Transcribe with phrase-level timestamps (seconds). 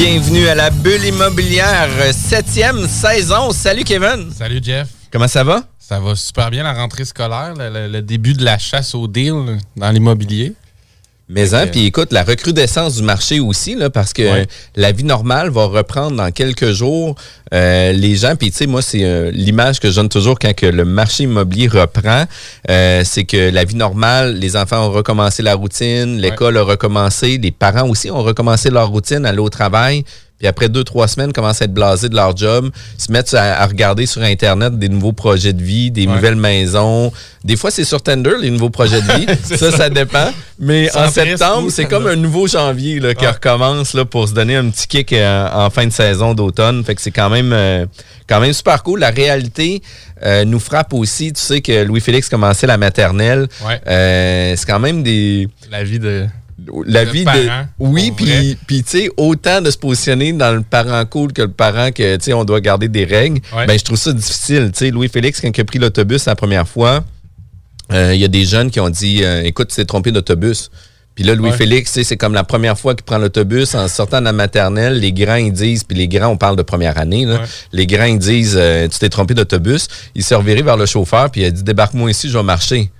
[0.00, 3.50] Bienvenue à la bulle immobilière, euh, septième saison.
[3.50, 4.30] Salut Kevin.
[4.30, 4.88] Salut Jeff.
[5.10, 5.62] Comment ça va?
[5.78, 9.08] Ça va super bien la rentrée scolaire, le, le- le début de la chasse au
[9.08, 10.52] deal dans l'immobilier.
[11.28, 14.46] Mais hein, puis écoute, la recrudescence du marché aussi, là, parce que Ouais.
[14.76, 17.16] la vie normale va reprendre dans quelques jours.
[17.52, 20.54] Euh, les gens, puis tu sais, moi, c'est euh, l'image que je donne toujours quand
[20.54, 22.26] que le marché immobilier reprend,
[22.70, 27.38] euh, c'est que la vie normale, les enfants ont recommencé la routine, l'école a recommencé,
[27.38, 30.04] les parents aussi ont recommencé leur routine, aller au travail.
[30.38, 33.62] Puis après deux, trois semaines, commencent à être blasés de leur job, se mettent à,
[33.62, 36.14] à regarder sur Internet des nouveaux projets de vie, des Ouais.
[36.14, 37.10] nouvelles maisons.
[37.42, 39.26] Des fois, c'est sur Tinder, les nouveaux projets de vie.
[39.56, 39.88] Ça, ça.
[39.88, 40.30] dépend.
[40.58, 44.56] Mais en septembre, c'est comme un nouveau janvier là, qui recommence là, pour se donner
[44.56, 46.84] un petit kick euh, en fin de saison d'automne.
[46.84, 47.86] Fait que c'est quand même euh,
[48.28, 49.00] quand même super cool.
[49.00, 49.80] La réalité
[50.22, 51.32] euh, nous frappe aussi.
[51.32, 53.48] Tu sais que Louis-Félix commençait la maternelle.
[53.66, 53.80] Ouais.
[53.86, 56.26] Euh, c'est quand même des La vie de.
[56.86, 60.62] La vie parent, de oui puis puis tu sais autant de se positionner dans le
[60.62, 63.66] parent cool que le parent que tu sais on doit garder des règles Ouais.
[63.66, 66.34] ben je trouve ça difficile tu sais Louis Félix quand il a pris l'autobus la
[66.34, 67.04] première fois
[67.92, 70.70] euh, il y a des jeunes qui ont dit euh, écoute tu t'es trompé d'autobus
[71.14, 71.56] puis là, Louis Ouais.
[71.56, 74.34] Félix, tu sais, c'est comme la première fois qu'il prend l'autobus en sortant de la
[74.34, 74.98] maternelle.
[75.00, 77.36] Les grands, ils disent, puis les grands, on parle de première année, là.
[77.36, 77.46] Ouais.
[77.72, 79.88] les grands, ils disent, euh, tu t'es trompé d'autobus.
[80.14, 82.90] Il s'est reviré vers le chauffeur, puis il a dit, débarque-moi ici, je vais marcher.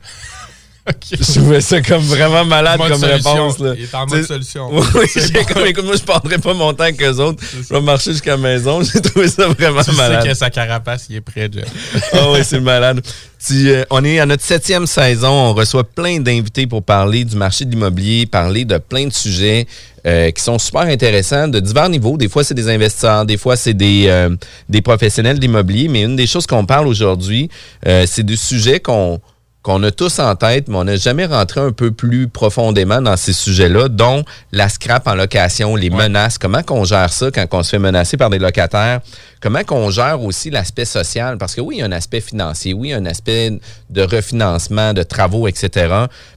[1.10, 3.32] Je trouvais ça comme vraiment malade comme solution.
[3.34, 3.58] réponse.
[3.58, 3.74] Là.
[3.76, 4.70] Il est en mode solution.
[4.94, 5.44] Oui, j'ai bon.
[5.52, 7.42] comme, écoute, moi, je prendrais pas mon temps avec eux autres.
[7.54, 8.82] Je vais marcher jusqu'à la maison.
[8.92, 10.24] J'ai trouvé ça vraiment Tu sais malade.
[10.26, 11.64] que sa carapace, il est prêt, Jeff.
[12.12, 13.00] Ah oui, c'est malade.
[13.46, 15.28] Tu, euh, on est à notre septième saison.
[15.30, 19.66] On reçoit plein d'invités pour parler du marché de l'immobilier, parler de plein de sujets
[20.06, 22.16] euh, qui sont super intéressants de divers niveaux.
[22.16, 24.34] Des fois, c'est des investisseurs, des fois, c'est des, euh,
[24.68, 25.88] des professionnels d'immobilier.
[25.88, 27.48] Mais une des choses qu'on parle aujourd'hui,
[27.86, 29.20] euh, c'est du sujet qu'on
[29.66, 33.16] qu'on a tous en tête, mais on n'a jamais rentré un peu plus profondément dans
[33.16, 35.96] ces sujets-là, dont la scrap en location, les Ouais.
[36.06, 39.00] menaces, comment qu'on gère ça quand on se fait menacer par des locataires,
[39.40, 42.74] comment qu'on gère aussi l'aspect social, parce que oui, il y a un aspect financier,
[42.74, 43.58] oui, il y a un aspect
[43.90, 45.92] de refinancement, de travaux, etc.,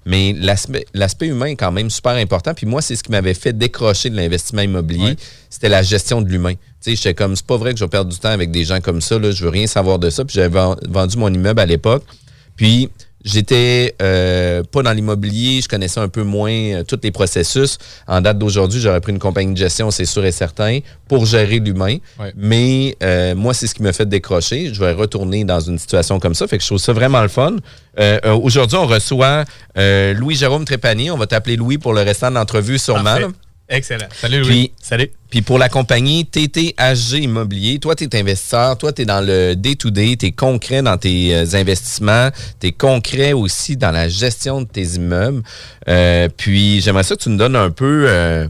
[0.08, 3.54] mais l'aspect humain est quand même super important, puis moi, c'est ce qui m'avait fait
[3.56, 5.16] décrocher de l'investissement immobilier, Ouais.
[5.52, 6.54] c'était la gestion de l'humain.
[6.54, 8.64] Tu sais, j'étais comme, c'est pas vrai que je vais perdre du temps avec des
[8.66, 11.32] gens comme ça, là, je veux rien savoir de ça, puis j'avais ven- vendu mon
[11.32, 12.04] immeuble à l'époque,
[12.56, 12.90] puis
[13.24, 17.78] J'étais euh, pas dans l'immobilier, je connaissais un peu moins euh, tous les processus.
[18.08, 21.60] En date d'aujourd'hui, j'aurais pris une compagnie de gestion, c'est sûr et certain, pour gérer
[21.60, 21.98] l'humain.
[22.18, 22.32] Ouais.
[22.38, 24.74] Mais euh, moi, c'est ce qui me fait décrocher.
[24.74, 26.48] Je vais retourner dans une situation comme ça.
[26.48, 27.58] Fait que je trouve ça vraiment le fun.
[28.00, 29.44] Euh, euh, Aujourd'hui, on reçoit
[29.78, 31.12] euh, Louis-Jérôme Trépanier.
[31.12, 33.04] On va t'appeler Louis pour le restant de l'entrevue sûrement.
[33.04, 33.28] Parfait.
[33.70, 34.08] Excellent.
[34.12, 34.48] Salut, Louis.
[34.48, 35.12] Puis, Salut.
[35.30, 39.54] puis pour la compagnie TTHG Immobilier, toi, tu es investisseur, toi, tu es dans le
[39.56, 44.62] day-to-day, tu es concret dans tes euh, investissements, tu es concret aussi dans la gestion
[44.62, 45.44] de tes immeubles.
[45.88, 48.48] Euh, puis j'aimerais ça que tu nous donnes un peu euh,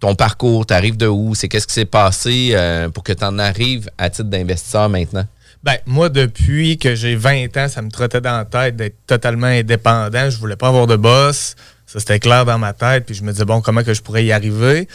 [0.00, 2.56] ton parcours, tu arrives de où, c'est qu'est-ce qui s'est passé
[2.94, 5.26] pour que tu en arrives à titre d'investisseur maintenant?
[5.62, 9.46] Ben, moi, depuis que j'ai 20 ans, ça me trottait dans la tête d'être totalement
[9.46, 10.28] indépendant.
[10.28, 11.54] Je voulais pas avoir de boss.
[11.92, 13.04] Ça, c'était clair dans ma tête.
[13.04, 14.88] Puis je me disais, bon, comment que je pourrais y arriver?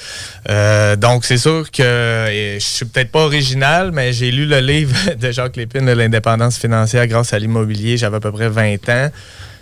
[0.50, 1.84] Euh, donc, c'est sûr que
[2.58, 7.06] je suis peut-être pas original, mais j'ai lu le livre de Jacques Lépine l'indépendance financière
[7.06, 7.98] grâce à l'immobilier.
[7.98, 9.12] J'avais à peu près 20 ans.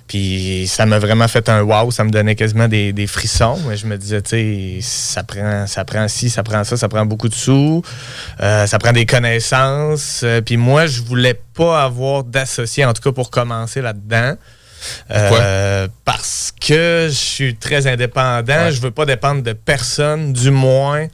[0.07, 3.57] Puis ça m'a vraiment fait un wow, ça me donnait quasiment des, des frissons.
[3.67, 6.87] Mais je me disais, tu sais, ça prend, ça prend ci, ça prend ça, ça
[6.87, 7.81] prend beaucoup de sous,
[8.39, 10.21] euh, ça prend des connaissances.
[10.23, 14.35] Euh, puis moi, je voulais pas avoir d'associé, en tout cas pour commencer là-dedans.
[15.07, 15.39] Pourquoi?
[15.39, 18.71] Euh, parce que je suis très indépendant, Ouais.
[18.71, 21.07] je veux pas dépendre de personne, du moins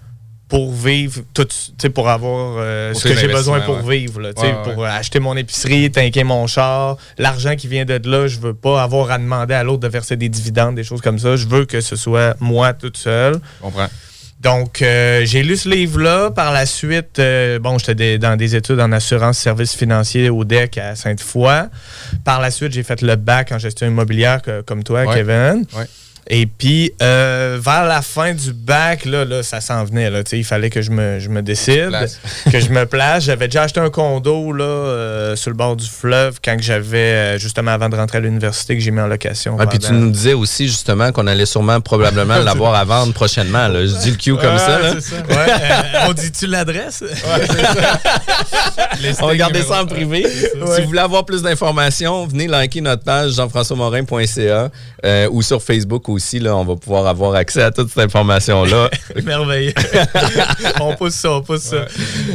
[0.50, 1.47] pour vivre tout,
[1.95, 4.00] pour avoir euh, Pour ce que j'ai besoin pour ouais.
[4.00, 8.27] vivre, là, Ouais, pour acheter mon épicerie, tanker mon char, l'argent qui vient de là,
[8.27, 11.19] je veux pas avoir à demander à l'autre de verser des dividendes, des choses comme
[11.19, 11.38] ça.
[11.38, 13.39] Je veux que ce soit moi toute seule.
[13.62, 13.88] Comprends.
[14.41, 16.31] Donc, euh, j'ai lu ce livre-là.
[16.31, 20.79] Par la suite, euh, bon, j'étais dans des études en assurance services financiers au DEC
[20.79, 21.69] à Sainte-Foy.
[22.25, 25.13] Par la suite, j'ai fait le bac en gestion immobilière que- comme toi, Ouais.
[25.15, 25.65] Kevin.
[25.77, 25.85] Ouais.
[26.33, 30.10] Et puis, euh, vers la fin du bac, là, là ça s'en venait.
[30.10, 31.92] Là, il fallait que je me, je me décide,
[32.50, 33.25] que je me place.
[33.25, 37.38] J'avais déjà acheté un condo là, euh, sur le bord du fleuve quand j'avais, euh,
[37.38, 39.62] justement avant de rentrer à l'université, que j'ai mis en location.
[39.62, 43.68] Et puis tu nous disais aussi justement qu'on allait sûrement probablement l'avoir à vendre prochainement.
[43.68, 43.86] Là.
[43.86, 44.80] Je dis le Q comme ça.
[44.80, 45.01] Là.
[45.01, 45.18] ça.
[45.18, 45.51] Ouais,
[46.07, 47.04] on dit-tu l'adresse?
[49.22, 50.25] on va garder ça en privé.
[50.30, 54.69] Si vous voulez avoir plus d'informations, venez liker notre page jean-françois-morin.ca
[55.30, 58.89] ou sur Facebook aussi, là, on va pouvoir avoir accès à toute cette information-là.
[59.23, 59.73] Merveilleux.
[60.79, 61.85] on pousse ça, on pousse ça.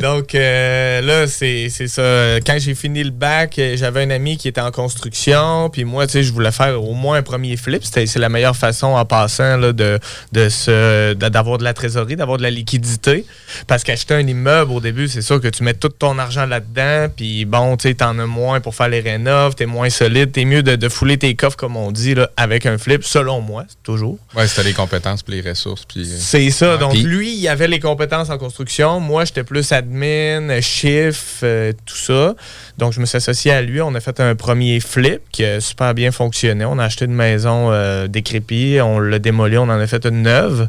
[0.03, 2.41] Donc euh, là, c'est ça.
[2.47, 6.15] Quand j'ai fini le bac, j'avais un ami qui était en construction, puis moi, tu
[6.15, 7.83] sais, je voulais faire au moins un premier flip.
[7.85, 9.99] C'est la meilleure façon en passant là, de,
[10.33, 13.25] de d'avoir de la trésorerie, d'avoir de la liquidité.
[13.67, 17.09] Parce qu'acheter un immeuble au début, c'est sûr que tu mets tout ton argent là-dedans,
[17.15, 20.45] puis bon, tu sais, t'en as moins pour faire les rénoves, t'es moins solide, t'es
[20.45, 23.65] mieux de, de, fouler tes coffres, comme on dit, là, avec un flip, selon moi
[23.83, 24.19] toujours.
[24.35, 25.85] Oui, c'était les compétences puis les ressources.
[25.85, 26.03] Puis...
[26.03, 26.77] Euh, c'est ça.
[26.77, 29.01] Donc, lui, il avait les compétences en construction.
[29.01, 32.35] Moi, j'étais plus admin, chiffre, euh, tout ça.
[32.79, 33.81] Donc, je me suis associé à lui.
[33.81, 36.65] On a fait un premier flip qui a super bien fonctionné.
[36.65, 40.23] On a acheté une maison euh, décrépite, on l'a démoli, on en a fait une
[40.23, 40.69] neuve.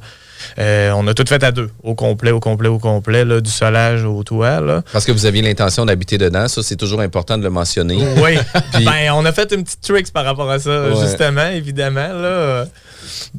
[0.57, 4.03] on a tout fait à deux, au complet, au complet, au complet, là, du solage
[4.03, 4.61] au toit.
[4.61, 4.83] Là.
[4.91, 7.97] Parce que vous aviez l'intention d'habiter dedans, ça c'est toujours important de le mentionner.
[8.23, 8.37] Oui,
[8.85, 12.13] ben, on a fait une petite tricks par rapport à ça, justement, évidemment.
[12.13, 12.65] Là.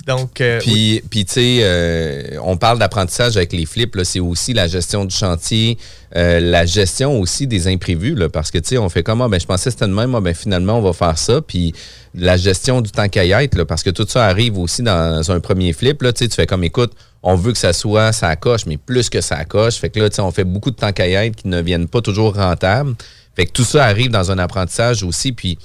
[0.06, 4.52] Donc, euh, puis, puis tu sais, euh, on parle d'apprentissage avec les flips, c'est aussi
[4.52, 5.78] la gestion du chantier,
[6.16, 9.40] euh, la gestion aussi des imprévus, parce que tu sais, on fait comment, ah, ben,
[9.40, 11.75] je pensais que c'était de même, ah, ben, finalement, on va faire ça, puis
[12.14, 15.72] la gestion du temps qu'à être, parce que tout ça arrive aussi dans un premier
[15.72, 19.20] flip, tu fais comme, écoute, on veut que ça soit ça coche, mais plus que
[19.20, 21.88] ça coche, fait que là, on fait beaucoup de temps qu'à être qui ne viennent
[21.88, 22.94] pas toujours rentables,
[23.37, 25.58] fait que tout ça arrive dans un apprentissage aussi, puis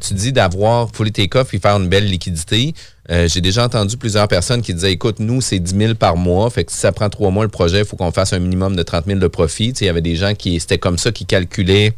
[0.00, 2.72] tu dis d'avoir tes coffres et faire une belle liquidité.
[3.10, 6.50] Euh, j'ai déjà entendu plusieurs personnes qui disaient écoute, nous, c'est 10 000 par mois.
[6.50, 8.74] Fait que si ça prend trois mois le projet, il faut qu'on fasse un minimum
[8.74, 9.70] de 30 000 de profit.
[9.80, 11.92] Il y avait des gens qui, c'était comme ça, qui calculaient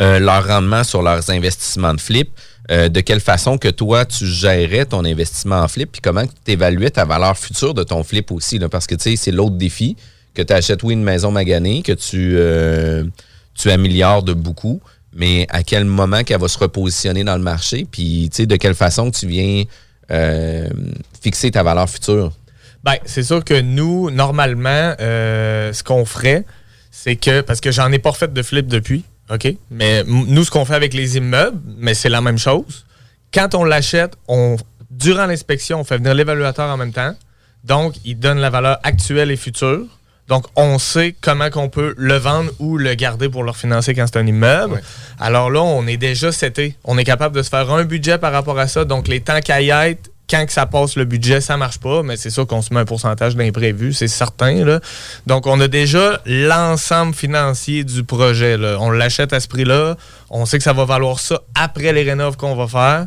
[0.00, 2.30] euh, leur rendement sur leurs investissements de flip.
[2.70, 6.52] Euh, de quelle façon que toi, tu gérais ton investissement en flip, puis comment tu
[6.52, 8.58] évaluais ta valeur future de ton flip aussi.
[8.58, 9.96] Là, parce que tu sais, c'est l'autre défi,
[10.34, 12.36] que tu achètes, oui, une maison maganée, que tu,
[13.54, 14.82] tu améliores de beaucoup
[15.18, 19.10] mais à quel moment qu'elle va se repositionner dans le marché, puis de quelle façon
[19.10, 19.64] tu viens
[20.10, 20.68] euh,
[21.20, 22.32] fixer ta valeur future?
[22.84, 26.44] Bien, c'est sûr que nous, normalement, euh, ce qu'on ferait,
[26.92, 29.52] c'est que, parce que j'en ai pas refait de flip depuis, OK?
[29.72, 32.86] Mais nous, ce qu'on fait avec les immeubles, mais c'est la même chose.
[33.34, 34.56] Quand on l'achète, on,
[34.88, 37.14] durant l'inspection, on fait venir l'évaluateur en même temps.
[37.64, 39.84] Donc, il donne la valeur actuelle et future.
[40.28, 44.06] Donc, on sait comment qu'on peut le vendre ou le garder pour leur financer quand
[44.06, 44.82] c'est un immeuble.
[45.18, 46.76] Alors là, on est déjà seté.
[46.84, 48.84] On est capable de se faire un budget par rapport à ça.
[48.84, 52.02] Donc, les temps qu'à y être, quand que ça passe le budget, ça marche pas,
[52.02, 54.64] mais c'est sûr qu'on se met un pourcentage d'imprévu, c'est certain.
[54.64, 54.80] Là.
[55.26, 58.58] Donc, on a déjà l'ensemble financier du projet.
[58.58, 58.76] Là.
[58.78, 59.96] On l'achète à ce prix-là.
[60.28, 63.06] On sait que ça va valoir ça après les rénoves qu'on va faire.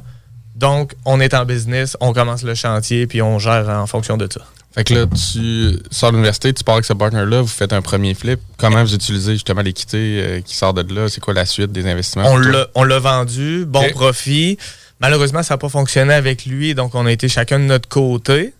[0.56, 4.27] Donc, on est en business, on commence le chantier, puis on gère en fonction de
[4.31, 4.41] ça.
[4.73, 7.81] Fait que là, tu sors de l'université, tu pars avec ce partner-là, vous faites un
[7.81, 8.39] premier flip.
[8.57, 11.09] Comment vous utilisez justement l'équité euh, qui sort de là?
[11.09, 12.31] C'est quoi la suite des investissements?
[12.75, 14.57] On l'a vendu, bon profit.
[15.01, 18.54] Malheureusement, ça n'a pas fonctionné avec lui, donc on a été chacun de notre côté.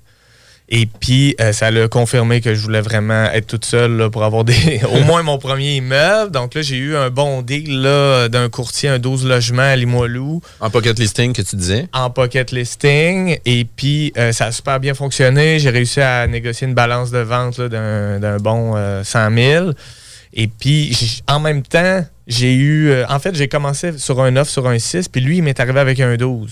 [0.74, 4.46] Et puis, euh, ça l'a confirmé que je voulais vraiment être toute seule pour avoir
[4.46, 6.32] des, au moins mon premier immeuble.
[6.32, 7.82] Donc là, j'ai eu un bon deal
[8.32, 10.42] d'un courtier, un 12 logements à Limoilou.
[10.62, 11.90] En pocket listing que tu disais?
[11.92, 13.38] En pocket listing.
[13.46, 15.60] Et puis, euh, ça a super bien fonctionné.
[15.60, 19.72] J'ai réussi à négocier une balance de vente d'un bon 100 euh, 000.
[20.34, 22.94] Et puis, en même temps, j'ai eu...
[23.10, 25.82] en fait, j'ai commencé sur un 9, sur un 6, puis lui, il m'est arrivé
[25.82, 26.50] avec un 12.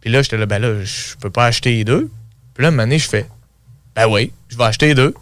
[0.00, 2.08] Puis là, j'étais là, ben là, je peux pas acheter les deux.
[2.54, 3.26] Puis là, une je fais,
[3.98, 5.12] ben oui, je vais acheter deux.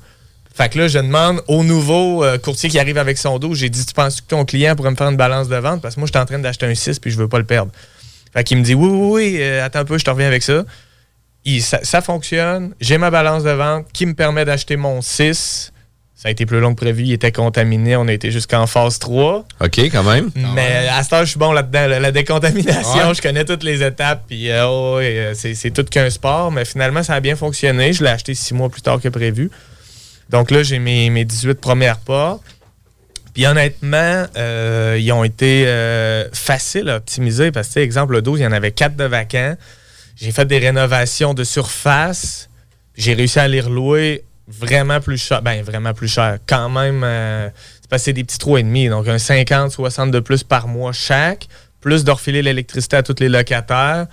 [0.55, 3.71] Fait que là, je demande au nouveau euh, courtier qui arrive avec son dos, j'ai
[3.71, 5.81] dit, tu penses que ton client pourrait me faire une balance de vente?
[5.81, 7.45] Parce que moi, je suis en train d'acheter un 6 puis je veux pas le
[7.45, 7.73] perdre.
[8.35, 10.43] Fait qu'il me dit, oui, oui, oui, euh, attends un peu, je te reviens avec
[10.43, 10.65] ça.
[11.61, 12.75] ça, fonctionne.
[12.79, 15.73] J'ai ma balance de vente qui me permet d'acheter mon 6.
[16.17, 17.03] Ça a été plus long que prévu.
[17.03, 17.95] Il était contaminé.
[17.95, 19.45] On a été jusqu'en phase 3.
[19.61, 20.31] OK, quand même.
[20.55, 22.01] Mais à ce temps, je suis bon là-dedans.
[22.01, 24.25] La décontamination, je connais toutes les étapes.
[24.27, 26.51] Puis, euh, oh, euh, c'est tout qu'un sport.
[26.51, 27.93] Mais finalement, ça a bien fonctionné.
[27.93, 29.51] Je l'ai acheté six mois plus tard que prévu.
[30.31, 32.43] Donc là, j'ai mes, mes 18 premières portes.
[33.35, 35.67] Puis honnêtement, euh, ils ont été
[36.33, 39.55] faciles à optimiser parce que, exemple, le 12, il y en avait quatre de vacants.
[40.17, 42.49] J'ai fait des rénovations de surface.
[42.97, 45.43] J'ai réussi à les relouer vraiment plus cher.
[45.43, 46.39] Ben, vraiment plus cher.
[46.47, 47.49] Quand même, euh,
[47.81, 48.89] c'est passé des petits trous et demi.
[48.89, 51.49] Donc, un 50, 60 de plus par mois chaque,
[51.81, 54.07] plus d'orfiler l'électricité à tous les locataires.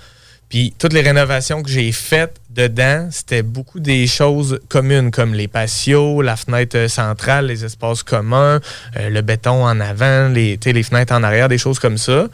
[0.50, 5.48] Puis toutes les rénovations que j'ai faites dedans, c'était beaucoup des choses communes comme les
[5.48, 8.60] patios, la fenêtre centrale, les espaces communs,
[8.98, 12.28] euh, le béton en avant, les, les fenêtres en arrière, des choses comme ça.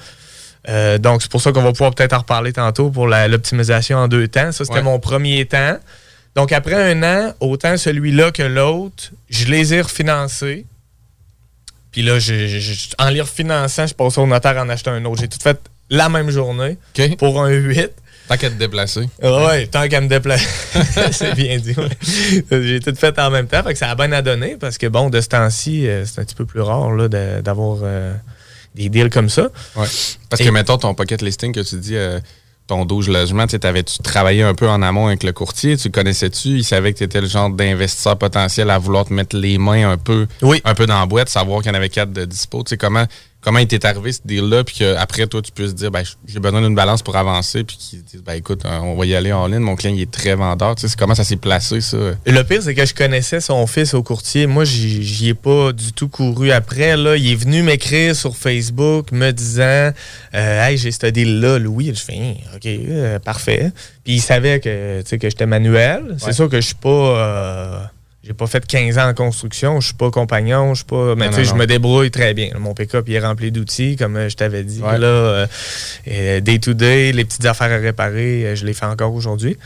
[0.67, 4.07] Euh, donc, c'est pour ça qu'on va pouvoir peut-être en reparler tantôt pour l'optimisation en
[4.09, 4.51] deux temps.
[4.51, 5.77] Ça, c'était mon premier temps.
[6.35, 10.65] Donc, après un an, autant celui-là que l'autre, je les ai refinancés.
[11.91, 12.17] Puis là,
[12.99, 15.21] en les refinançant, je passe au notaire en achetant un autre.
[15.21, 15.59] J'ai tout fait
[15.89, 16.77] la même journée
[17.17, 17.91] pour un 8.
[18.27, 19.09] Tant qu'à te déplacer.
[19.23, 20.47] Oui, tant qu'à me déplacer.
[21.11, 21.75] c'est bien dit.
[22.51, 23.63] J'ai tout fait en même temps.
[23.63, 26.21] Fait que ça a bien à donner parce que, bon, de ce temps-ci, euh, c'est
[26.21, 28.13] un petit peu plus rare d'avoir euh,
[28.75, 29.49] des deals comme ça.
[29.75, 29.87] Ouais.
[30.29, 32.19] Parce que, mettons, ton pocket listing que tu dis, euh,
[32.69, 35.75] ton 12 logements, tu avais-tu travaillé un peu en amont avec le courtier?
[35.75, 36.49] Tu connaissais-tu?
[36.49, 39.89] Il savait que tu étais le genre d'investisseur potentiel à vouloir te mettre les mains
[39.89, 40.27] un peu,
[40.63, 42.63] un peu dans la boîte, savoir qu'il y en avait quatre de dispo.
[42.63, 43.05] Tu sais, comment,
[43.41, 46.61] comment il t'est arrivé ce deal-là, puis qu'après, toi, tu puisses dire, ben, j'ai besoin
[46.61, 49.47] d'une balance pour avancer, puis qu'ils disent, ben, écoute, euh, on va y aller en
[49.47, 50.75] ligne, mon client, il est très vendeur.
[50.75, 51.97] Tu sais, comment ça s'est placé, ça?
[52.25, 54.45] Le pire, c'est que je connaissais son fils au courtier.
[54.45, 57.15] Moi, j'y ai pas du tout couru après, là.
[57.15, 59.91] Il est venu m'écrire sur Facebook, me disant,
[60.33, 61.93] euh, hey, j'ai ce deal-là, Louis.
[61.95, 63.71] Je fais, hein, OK, euh, parfait.
[64.03, 66.17] Puis il savait que, que j'étais manuel.
[66.17, 67.89] C'est sûr que je suis pas
[68.23, 71.15] j'ai pas fait 15 ans en construction, je suis pas compagnon, je suis pas.
[71.15, 72.49] Mais tu sais, je me débrouille très bien.
[72.59, 74.81] Mon pick-up il est rempli d'outils, comme euh, je t'avais dit.
[74.81, 75.47] Là,
[76.07, 79.57] euh, day to day, les petites affaires à réparer, euh, je les fais encore aujourd'hui.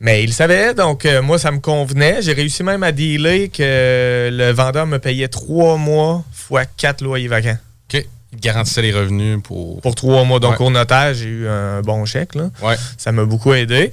[0.00, 2.20] Mais il savait, donc moi, ça me convenait.
[2.20, 7.28] J'ai réussi même à dealer que le vendeur me payait trois mois fois quatre loyers
[7.28, 7.56] vacants.
[7.88, 8.04] OK.
[8.32, 9.80] Il garantissait les revenus pour.
[9.80, 10.40] Pour trois mois.
[10.40, 12.34] Donc, au notaire, j'ai eu un bon chèque.
[12.34, 12.50] Là.
[12.60, 12.74] Ouais.
[12.98, 13.92] Ça m'a beaucoup aidé.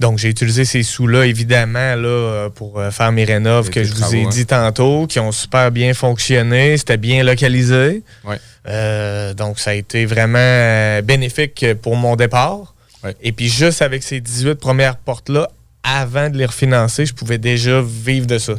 [0.00, 4.14] Donc, j'ai utilisé ces sous-là, évidemment, là, pour euh, faire mes rénoves que je vous
[4.14, 6.76] ai dit tantôt, qui ont super bien fonctionné.
[6.76, 8.02] C'était bien localisé.
[8.68, 12.74] Euh, donc, ça a été vraiment euh, bénéfique pour mon départ.
[13.22, 15.50] Et puis, juste avec ces 18 premières portes-là,
[15.82, 18.54] avant de les refinancer, je pouvais déjà vivre de ça.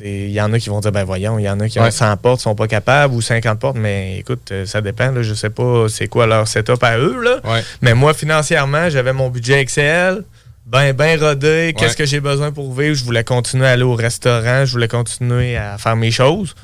[0.00, 1.90] Il y en a qui vont dire, ben voyons, il y en a qui ont
[1.90, 5.10] 100 portes, sont pas capables, ou 50 portes, mais écoute, ça dépend.
[5.10, 7.20] Là, je sais pas c'est quoi leur setup à eux.
[7.22, 7.40] Là.
[7.82, 10.24] Mais moi, financièrement, j'avais mon budget Excel
[10.66, 11.74] ben, ben rodé.
[11.76, 12.94] Qu'est-ce que j'ai besoin pour vivre?
[12.94, 14.64] Je voulais continuer à aller au restaurant.
[14.64, 16.54] Je voulais continuer à faire mes choses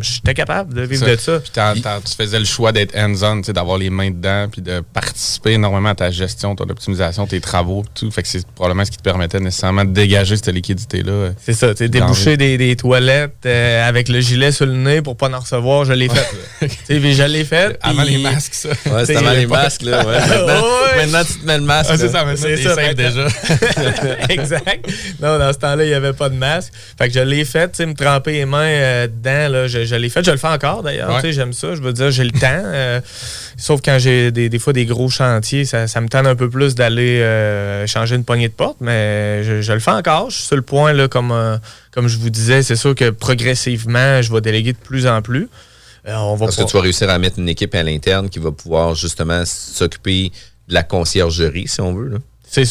[0.00, 1.40] j'étais capable de vivre de ça.
[1.40, 5.94] tu faisais le choix d'être hands-on, d'avoir les mains dedans, puis de participer énormément à
[5.94, 8.10] ta gestion, ton optimisation, tes travaux, tout.
[8.10, 11.30] Fait que c'est probablement ce qui te permettait nécessairement de dégager cette liquidité-là.
[11.40, 15.16] C'est ça, tu déboucher des, des, toilettes euh, avec le gilet sur le nez pour
[15.16, 16.68] pas en recevoir, je l'ai fait.
[16.88, 17.78] je l'ai fait.
[17.82, 18.68] Avant les masques, ça.
[18.68, 20.04] Ouais, c'était avant les masques, là.
[20.96, 21.90] Maintenant, tu te mets le masque.
[21.92, 22.94] Ah, c'est ça, mais c'est ça.
[22.94, 23.26] déjà.
[24.28, 24.86] exact.
[25.20, 26.72] Non, dans ce temps-là, il n'y avait pas de masque.
[26.98, 29.94] Fait que je l'ai fait, tu sais, me tremper les mains euh, dedans, là, je,
[29.96, 31.20] l'ai fait, je le fais encore d'ailleurs.
[31.24, 32.38] J'aime ça, je veux dire, j'ai le temps.
[32.42, 33.00] Euh,
[33.56, 37.20] sauf quand j'ai des, fois des gros chantiers, ça, me tente un peu plus d'aller
[37.20, 40.30] euh, changer une poignée de porte, mais je, le fais encore.
[40.30, 41.56] Je suis sur le point, là, comme, euh,
[41.90, 45.48] comme je vous disais, c'est sûr que progressivement, je vais déléguer de plus en plus.
[46.06, 48.52] on va Parce que tu vas réussir à mettre une équipe à l'interne qui va
[48.52, 50.32] pouvoir justement s'occuper
[50.68, 52.08] de la conciergerie, si on veut.
[52.08, 52.18] Là.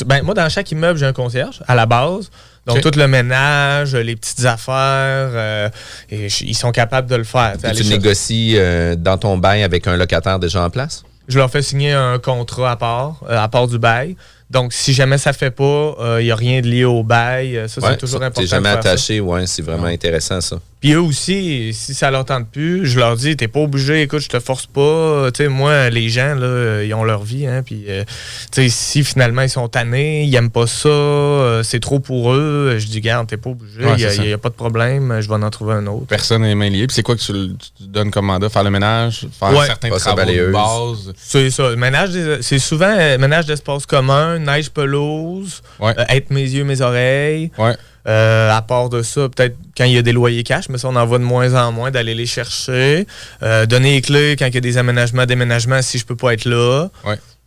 [0.05, 2.29] Ben, moi, dans chaque immeuble, j'ai un concierge à la base.
[2.73, 5.69] Donc, tout le ménage, les petites affaires, euh,
[6.09, 7.55] ils sont capables de le faire.
[7.75, 11.03] tu négocies euh, dans ton bail avec un locataire déjà en place?
[11.27, 14.15] Je leur fais signer un contrat à part, euh, à part du bail.
[14.49, 17.63] Donc, si jamais ça ne fait pas, il n'y a rien de lié au bail.
[17.67, 18.41] Ça, c'est toujours important.
[18.41, 20.57] Tu jamais attaché, ouais, c'est vraiment intéressant ça.
[20.81, 24.21] Puis eux aussi, si ça leur tente plus, je leur dis, t'es pas obligé, écoute,
[24.21, 25.29] je te force pas.
[25.31, 27.61] Tu sais, moi, les gens, là, ils ont leur vie, hein.
[27.63, 28.03] Puis, euh,
[28.51, 32.33] tu sais, si finalement ils sont tannés, ils aiment pas ça, euh, c'est trop pour
[32.33, 33.83] eux, je dis, garde, t'es pas obligé,
[34.17, 36.07] il n'y a, pas de problème, je vais en trouver un autre.
[36.07, 36.87] Personne n'est main liée.
[36.87, 38.49] Puis c'est quoi que tu, donnes comme mandat?
[38.49, 39.27] Faire le ménage?
[39.39, 41.13] Faire certains travaux de base?
[41.15, 41.75] C'est ça.
[41.75, 42.09] Ménage,
[42.41, 45.61] c'est souvent euh, ménage d'espace commun, neige pelouse,
[46.09, 47.51] être mes yeux, mes oreilles.
[47.59, 47.75] Ouais.
[48.07, 50.87] Euh, à part de ça, peut-être quand il y a des loyers cash, mais ça,
[50.87, 53.05] on en voit de moins en moins d'aller les chercher.
[53.43, 56.33] Euh, donner les clés quand il y a des aménagements, déménagements, si je peux pas
[56.33, 56.87] être là.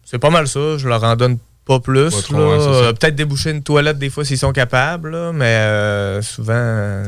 [0.04, 0.78] C'est pas mal ça.
[0.78, 2.12] Je leur en donne pas plus.
[2.32, 7.02] Euh, peut-être déboucher une toilette des fois s'ils sont capables, mais souvent.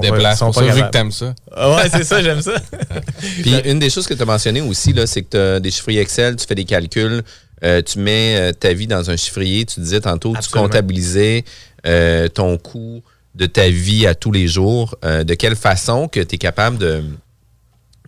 [0.00, 0.38] Déplace.
[0.38, 1.34] Sont pas vu que t'aimes ça.
[1.54, 2.54] Ah ouais, c'est ça, j'aime ça.
[3.42, 6.02] Puis une des choses que tu as mentionné aussi, c'est que tu as des chiffriers
[6.02, 7.22] Excel, tu fais des calculs.
[7.62, 11.44] tu mets ta vie dans un chiffrier, tu disais tantôt, tu comptabilisais
[11.86, 13.02] euh, ton coût
[13.34, 16.78] de ta vie à tous les jours, euh, de quelle façon que tu es capable
[16.78, 17.02] de,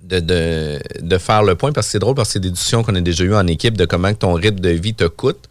[0.03, 3.01] de, faire le point, parce que c'est drôle, parce que c'est des discussions qu'on a
[3.01, 5.49] déjà eues en équipe de comment ton rythme de vie te coûte.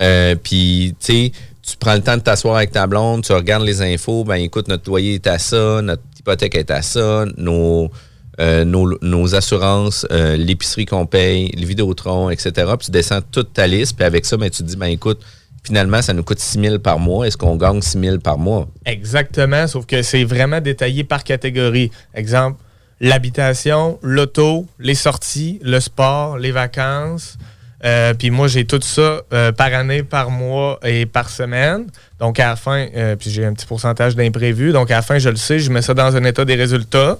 [0.00, 1.32] Euh, puis, tu sais,
[1.62, 4.68] tu prends le temps de t'asseoir avec ta blonde, tu regardes les infos, ben écoute,
[4.68, 7.90] notre loyer est à ça, notre hypothèque est à ça, nos,
[8.38, 12.52] nos, nos assurances, l'épicerie qu'on paye, le Vidéotron, etc.
[12.78, 15.20] Puis tu descends toute ta liste, puis avec ça, ben, tu te dis, ben écoute,
[15.62, 17.26] finalement, ça nous coûte 6 000 par mois.
[17.26, 18.68] Est-ce qu'on gagne 6 000 par mois?
[18.84, 21.90] Exactement, sauf que c'est vraiment détaillé par catégorie.
[22.14, 22.60] Exemple,
[23.00, 27.38] l'habitation, l'auto, les sorties, le sport, les vacances.
[27.82, 31.86] Euh, puis moi, j'ai tout ça euh, par année, par mois et par semaine.
[32.18, 34.72] Donc à la fin, euh, puis j'ai un petit pourcentage d'imprévu.
[34.72, 37.18] Donc à la fin, je le sais, je mets ça dans un état des résultats.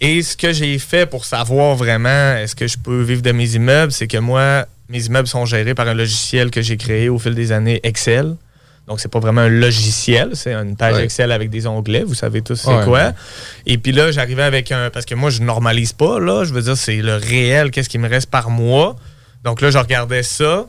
[0.00, 3.54] Et ce que j'ai fait pour savoir vraiment est-ce que je peux vivre de mes
[3.54, 7.18] immeubles, c'est que moi, mes immeubles sont gérés par un logiciel que j'ai créé au
[7.18, 8.36] fil des années, Excel.
[8.88, 11.04] Donc, c'est pas vraiment un logiciel, c'est une page Ouais.
[11.04, 12.98] Excel avec des onglets, vous savez tous c'est Ouais, quoi.
[13.04, 13.10] ouais.
[13.64, 14.90] Et puis là, j'arrivais avec un.
[14.90, 16.44] Parce que moi, je normalise pas, là.
[16.44, 18.96] Je veux dire, c'est le réel, qu'est-ce qui me reste par mois.
[19.44, 20.66] Donc là, je regardais ça,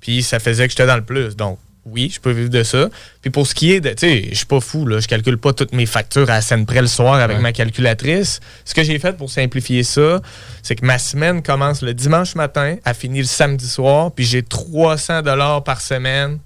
[0.00, 1.36] puis ça faisait que j'étais dans le plus.
[1.36, 1.58] Donc,
[1.90, 2.88] oui, je peux vivre de ça.
[3.22, 3.90] Puis pour ce qui est de.
[3.90, 5.00] Tu sais, je suis pas fou, là.
[5.00, 7.42] Je calcule pas toutes mes factures à la scène près le soir avec Ouais.
[7.42, 8.40] ma calculatrice.
[8.64, 10.20] Ce que j'ai fait pour simplifier ça,
[10.62, 14.42] c'est que ma semaine commence le dimanche matin, a fini le samedi soir, puis j'ai
[14.42, 16.38] 300 dollars par semaine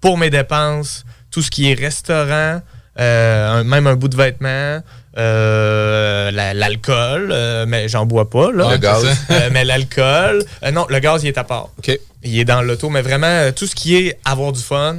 [0.00, 2.60] pour mes dépenses, tout ce qui est restaurant,
[3.00, 4.80] euh, un- même un bout de vêtement,
[5.16, 8.70] euh, la- l'alcool, euh, mais j'en bois pas, là.
[8.72, 9.04] Le gaz.
[9.30, 11.68] Euh, mais l'alcool, euh, non, le gaz, il est à part.
[11.78, 11.98] OK.
[12.22, 14.96] Il est dans l'auto, mais vraiment, euh, tout ce qui est avoir du fun,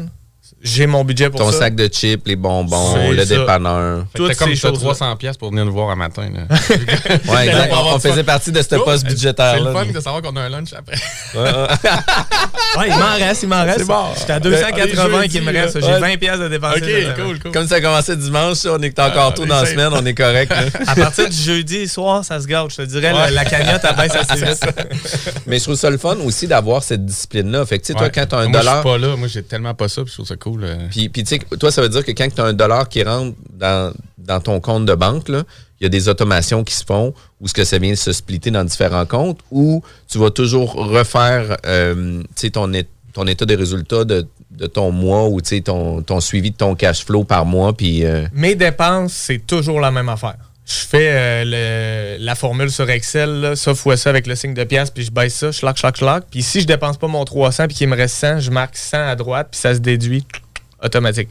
[0.65, 1.59] j'ai mon budget pour Ton ça.
[1.59, 3.35] sac de chips, les bonbons, C'est le ça.
[3.37, 4.05] dépanneur.
[4.13, 4.79] T'as comme t'as choses-là.
[4.79, 6.27] 300 pièces pour venir nous voir un matin.
[6.33, 6.41] Là.
[7.31, 7.69] Ouais, exact.
[7.69, 9.71] pour avoir On faisait partie de ce poste C'est budgétaire-là.
[9.71, 10.97] le fun de savoir qu'on a un lunch après.
[12.77, 13.79] Ouais, il m'en reste, il m'en reste.
[13.79, 14.03] C'est bon.
[14.17, 15.79] J'étais à Euh, 280 allez, qui me reste.
[15.79, 15.99] J'ai Ouais.
[15.99, 16.79] 20 pièces de dépenser.
[16.81, 17.37] cette semaine.
[17.41, 17.51] cool.
[17.53, 20.05] Comme ça a commencé dimanche, on est encore Ah, tôt dans la c'est- semaine, on
[20.05, 20.51] est correct.
[20.85, 22.71] À partir du jeudi soir, ça se gâte.
[22.71, 23.31] Je te dirais, la, Ouais.
[23.31, 24.65] la cagnotte, elle baisse assez vite.
[25.47, 27.65] Mais je trouve ça le fun aussi d'avoir cette discipline-là.
[27.65, 28.75] Fait que, tu sais, toi, quand tu as un moi, dollar.
[28.83, 29.15] Je suis pas là.
[29.15, 30.01] Moi, j'ai tellement pas ça.
[30.01, 30.54] puis je trouve ça cool.
[30.63, 30.87] Euh.
[30.89, 33.03] Puis, puis, tu sais, toi, ça veut dire que quand tu as un dollar qui
[33.03, 35.43] rentre dans, dans ton compte de banque, là,
[35.79, 38.49] il y a des automations qui se font ou ce que ça vient se splitter
[38.51, 43.45] dans différents comptes ou tu vas toujours refaire euh, tu sais, ton, é- ton état
[43.45, 47.03] de résultats de, de ton mois ou tu sais, ton, ton suivi de ton cash
[47.05, 47.73] flow par mois.
[47.73, 50.35] Puis, euh, Mes dépenses, c'est toujours la même affaire.
[50.65, 51.43] Je fais euh,
[52.17, 55.03] le- la formule sur Excel, là, ça fois ça avec le signe de pièce, puis
[55.03, 56.23] je baisse ça, schlac, schlac, schlac.
[56.31, 58.97] Puis si je dépense pas mon 300 puis qu'il me reste 100, je marque 100
[59.09, 60.25] à droite, puis ça se déduit
[60.85, 61.29] automatique.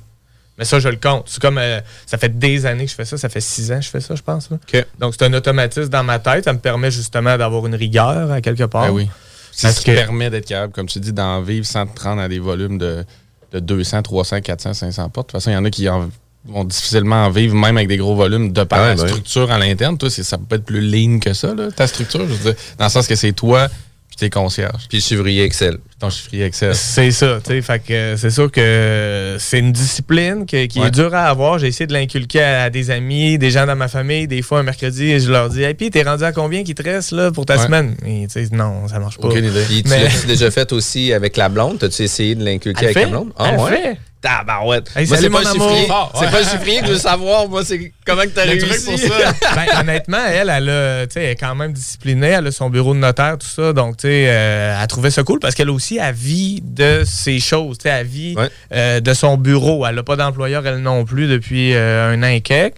[0.58, 1.24] Mais ça, je le compte.
[1.26, 3.78] C'est comme, euh, ça fait des années que je fais ça, ça fait 6 ans
[3.78, 4.50] que je fais ça, je pense.
[4.50, 4.58] là.
[5.00, 8.40] Donc c'est un automatisme dans ma tête, ça me permet justement d'avoir une rigueur à
[8.40, 8.86] quelque part.
[8.86, 9.08] Ben oui.
[9.50, 12.22] C'est ce qui que- permet d'être capable, comme tu dis, d'en vivre sans te rendre
[12.22, 13.04] à des volumes de,
[13.52, 15.28] de 200, 300, 400, 500 portes.
[15.28, 16.08] De toute façon, il y en a qui en-
[16.46, 19.08] vont difficilement en vivre, même avec des gros volumes, de par Ah la ben oui.
[19.08, 19.96] structure à l'interne.
[19.98, 22.20] Toi, ça peut être plus lean que ça, là, ta structure.
[22.20, 23.68] Je veux dire, dans le sens que c'est toi
[24.16, 25.72] puis tes concierges, puis le chiffrier Excel.
[25.79, 26.74] puis ton chiffrier Excel.
[26.74, 27.62] C'est ça, tu sais.
[27.62, 30.88] Fait que c'est sûr que c'est une discipline que- qui Ouais.
[30.88, 31.59] est dure à avoir.
[31.59, 34.27] J'ai essayé de l'inculquer à, des amis, des gens dans ma famille.
[34.29, 36.83] Des fois, un mercredi, je leur dis Hey, puis t'es rendu à combien qui te
[36.83, 37.64] reste là, pour ta Ouais.
[37.64, 37.96] semaine?
[38.07, 39.29] Et tu sais, non, ça marche pas.
[39.29, 39.64] Aucune idée.
[39.68, 41.79] Puis tu Mais- l'as déjà fait aussi avec la blonde?
[41.79, 43.05] T'as-tu essayé de l'inculquer avec fait?
[43.05, 43.33] la blonde?
[43.38, 43.70] Elle ouais?
[43.70, 43.98] fait?
[44.24, 44.90] Tabarouette.
[44.96, 45.87] Hey, Moi, salut, c'est pas, chiffrier.
[45.90, 46.20] Ah, ouais.
[46.20, 47.46] C'est pas le chiffrier que je veux savoir.
[47.46, 48.66] Moi, c'est comment que t'as réussi.
[48.66, 49.32] truc pour ça.
[49.54, 52.28] Ben, honnêtement, elle, elle, a, tu sais, elle est quand même disciplinée.
[52.28, 53.74] Elle a son bureau de notaire, tout ça.
[53.74, 57.38] Donc, tu sais, euh, elle trouvait ça cool parce qu'elle aussi, elle vit de ses
[57.38, 57.76] choses.
[57.78, 58.48] Tu sais, elle vit Ouais.
[58.72, 59.84] euh, de son bureau.
[59.87, 62.76] Elle n'a pas d'employeur, elle non plus, depuis euh, un an et quelques.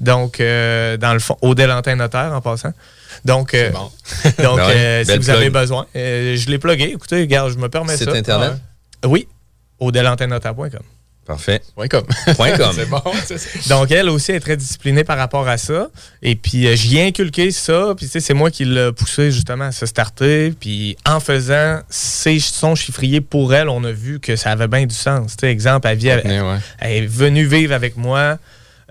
[0.00, 2.72] Donc, euh, dans le fond, au Délantin notaire, en passant.
[3.26, 3.78] Donc, euh, bon.
[3.80, 3.90] donc
[4.56, 6.92] Ben ouais, euh, si vous avez besoin, euh, je l'ai plugué.
[6.94, 8.16] Écoutez, regarde, je me permets Site ça.
[8.16, 8.52] Internet?
[9.02, 9.08] Ah.
[9.08, 9.28] Oui,
[9.78, 10.82] au délantainnotaire.com.
[11.26, 11.60] Parfait.
[11.76, 12.06] Ouais, comme.
[12.36, 12.70] Point com.
[12.74, 13.02] c'est bon.
[13.68, 15.88] Donc, elle aussi est très disciplinée par rapport à ça.
[16.22, 17.94] Et puis, euh, j'y ai inculqué ça.
[17.96, 20.52] Puis, tu sais, c'est moi qui l'ai poussé justement à se starter.
[20.58, 24.86] Puis, en faisant ses, son chiffrier pour elle, on a vu que ça avait bien
[24.86, 25.36] du sens.
[25.36, 28.38] Tu sais, exemple, elle, vit Ouais, elle est venue vivre avec moi.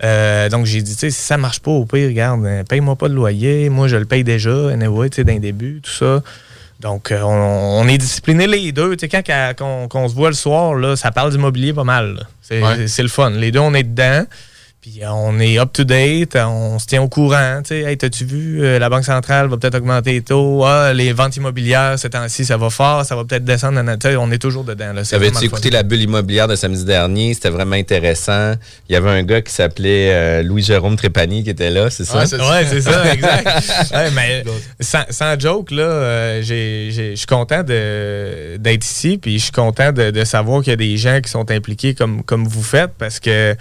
[0.04, 2.98] Euh, donc, j'ai dit, tu sais, si ça marche pas, au pire, regarde, euh, paye-moi
[2.98, 3.70] pas de loyer.
[3.70, 6.22] Moi, je le paye déjà, anyway, tu sais, d'un début, tout ça.
[6.82, 8.96] Donc, euh, on, on est disciplinés les deux.
[8.98, 12.16] Tu sais, quand qu'on se voit le soir, là, ça parle d'immobilier pas mal.
[12.16, 12.22] là.
[12.42, 12.88] C'est Ouais.
[12.88, 13.30] c'est le fun.
[13.32, 14.26] Les deux, on est dedans.
[14.86, 17.62] Puis euh, on est up-to-date, on se tient au courant.
[17.64, 20.64] Tu sais, hey, t'as-tu vu, euh, la Banque centrale va peut-être augmenter les taux?
[20.64, 23.82] Ah, les ventes immobilières, ces temps-ci, ça va fort, ça va peut-être descendre.
[24.20, 24.94] on est toujours dedans.
[24.94, 25.04] là.
[25.04, 25.56] C'est vraiment Avais-tu le fun.
[25.58, 27.34] écouté la bulle immobilière de samedi dernier?
[27.34, 28.54] C'était vraiment intéressant.
[28.88, 32.20] Il y avait un gars qui s'appelait euh, Louis-Jérôme Trépanier qui était là, c'est ça?
[32.20, 33.48] Ouais, c'est Ouais, ça, exact.
[33.92, 34.44] Ouais, mais
[34.80, 40.12] sans, sans joke, là, euh, je suis content d'être ici, puis je suis content de,
[40.12, 43.20] de savoir qu'il y a des gens qui sont impliqués comme, comme vous faites, parce
[43.20, 43.56] que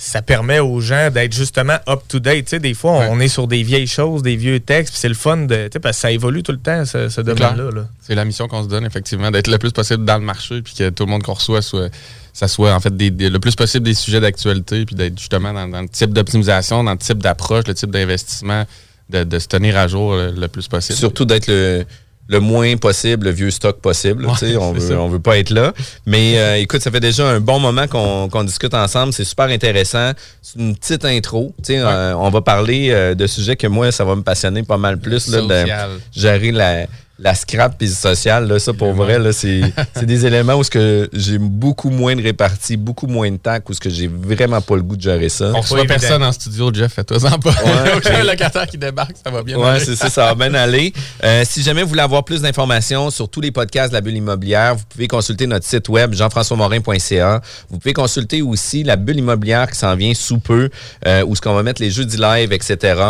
[0.00, 2.44] ça permet aux gens d'être justement up-to-date.
[2.44, 3.24] Tu sais, des fois, on Ouais.
[3.24, 5.80] est sur des vieilles choses, des vieux textes, puis c'est le fun, de, tu sais,
[5.80, 7.70] parce que ça évolue tout le temps, ce, ce domaine-là.
[7.74, 7.88] là.
[8.00, 10.74] C'est la mission qu'on se donne, effectivement, d'être le plus possible dans le marché, puis
[10.74, 11.88] que tout le monde qu'on reçoit soit,
[12.32, 15.52] ça soit en fait des- des- le plus possible des sujets d'actualité, puis d'être justement
[15.52, 18.64] dans, dans le type d'optimisation, dans le type d'approche, le type d'investissement
[19.10, 20.96] de, de se tenir à jour le, le plus possible.
[20.96, 21.84] Surtout d'être le,
[22.28, 24.26] le moins possible, le vieux stock possible.
[24.26, 25.00] Ouais, tu sais, on veut, ça.
[25.00, 25.72] on veut pas être là.
[26.06, 29.14] Mais euh, écoute, ça fait déjà un bon moment qu'on qu'on discute ensemble.
[29.14, 30.12] C'est super intéressant.
[30.42, 31.54] C'est une petite intro.
[31.58, 34.62] Tu sais, euh, on va parler euh, de sujets que moi, ça va me passionner
[34.62, 35.28] pas mal plus.
[35.28, 35.70] Là, de
[36.12, 36.86] gérer la,
[37.18, 38.46] la scrap puis le social.
[38.46, 39.60] Là, ça, pour vrai, là, c'est
[39.94, 43.58] c'est des éléments où ce que j'ai beaucoup moins de répartie, beaucoup moins de temps,
[43.68, 45.52] où ce que j'ai vraiment pas le goût de gérer ça.
[45.54, 45.94] On reçoit évident.
[45.94, 47.50] personne en studio, Jeff, fais-toi-en pas.
[47.50, 49.58] Ouais, Aucun locataire qui débarque, ça va bien.
[49.58, 49.84] Ouais, aller.
[49.84, 50.92] c'est ça, ça va bien aller.
[51.24, 54.16] Euh, si jamais vous voulez avoir plus d'informations sur tous les podcasts de la bulle
[54.16, 57.40] immobilière, vous pouvez consulter notre site web jean-françois-morin.ca.
[57.68, 60.70] Vous pouvez consulter aussi la bulle immobilière qui s'en vient sous peu,
[61.06, 63.00] euh, où ce qu'on va mettre les jeudis live, etc.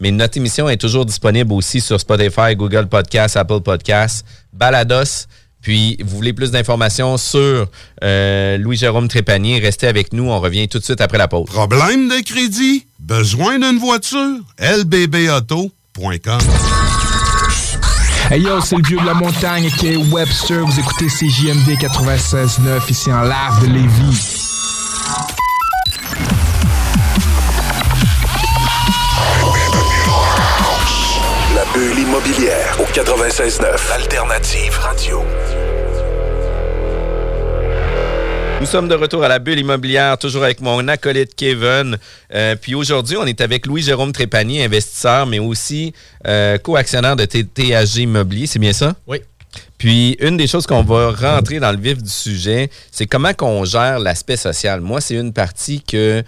[0.00, 5.26] Mais notre émission est toujours disponible aussi sur Spotify, Google Podcasts, Apple Podcasts, Balados.
[5.60, 7.66] Puis, vous voulez plus d'informations sur
[8.02, 10.30] euh, Louis-Jérôme Trépanier, restez avec nous.
[10.30, 11.46] On revient tout de suite après la pause.
[11.46, 12.86] Problème de crédit?
[13.00, 14.38] Besoin d'une voiture?
[14.58, 16.38] lbbauto.com
[18.30, 20.64] Hey yo, c'est le vieux de la montagne qui est Webster.
[20.64, 24.47] Vous écoutez CJMD 96.9 ici en live de Lévis.
[31.78, 35.22] La bulle immobilière au 96.9 Alternative Radio.
[38.60, 41.96] Nous sommes de retour à la bulle immobilière, toujours avec mon acolyte Kevin.
[42.34, 45.92] Euh, puis aujourd'hui, on est avec Louis-Jérôme Trépanier, investisseur, mais aussi
[46.26, 48.48] euh, co-actionnaire de TTHG Immobilier.
[48.48, 48.96] C'est bien ça?
[49.06, 49.18] Oui.
[49.76, 53.64] Puis, une des choses qu'on va rentrer dans le vif du sujet, c'est comment qu'on
[53.64, 54.80] gère l'aspect social.
[54.80, 56.24] Moi, c'est une partie que,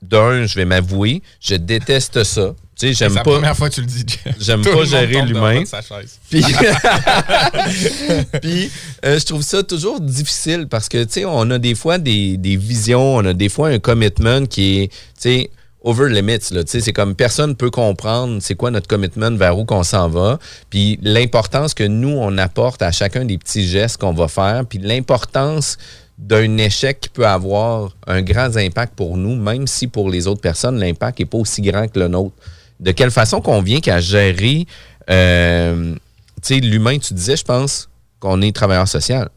[0.00, 2.54] d'un, je vais m'avouer, je déteste ça.
[2.78, 3.30] Tu sais, C'est j'aime la pas...
[3.30, 4.04] première fois que tu le dis.
[4.40, 5.62] J'aime pas gérer l'humain.
[6.30, 6.42] Puis,
[8.42, 8.70] Puis,
[9.04, 12.36] euh, je trouve ça toujours difficile parce que, tu sais, on a des fois des,
[12.36, 15.50] des visions, on a des fois un commitment qui est, tu sais,
[15.82, 16.50] over limits.
[16.50, 19.82] Là, Tu sais, c'est comme personne peut comprendre c'est quoi notre commitment, vers où qu'on
[19.84, 20.38] s'en va.
[20.68, 24.66] Puis l'importance que nous, on apporte à chacun des petits gestes qu'on va faire.
[24.68, 25.78] Puis l'importance
[26.18, 30.40] d'un échec qui peut avoir un grand impact pour nous, même si pour les autres
[30.40, 32.34] personnes, l'impact n'est pas aussi grand que le nôtre.
[32.80, 34.66] De quelle façon qu'on vient qu'à gérer
[35.10, 35.94] euh,
[36.42, 37.88] tu sais, l'humain, tu disais, je pense,
[38.20, 39.28] qu'on est travailleur social.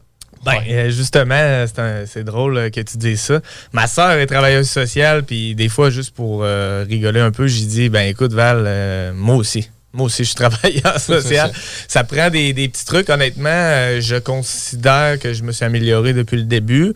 [0.44, 3.40] Ben, euh, justement, c'est un- c'est drôle euh, que tu dises ça.
[3.72, 7.66] Ma sœur est travailleuse sociale, puis des fois, juste pour euh, rigoler un peu, j'ai
[7.66, 9.68] dit, ben écoute, Val, euh, moi aussi.
[9.92, 11.50] Moi aussi, je suis travailleur social.
[11.88, 13.10] ça prend des, des petits trucs.
[13.10, 16.94] Honnêtement, euh, je considère que je me suis amélioré depuis le début.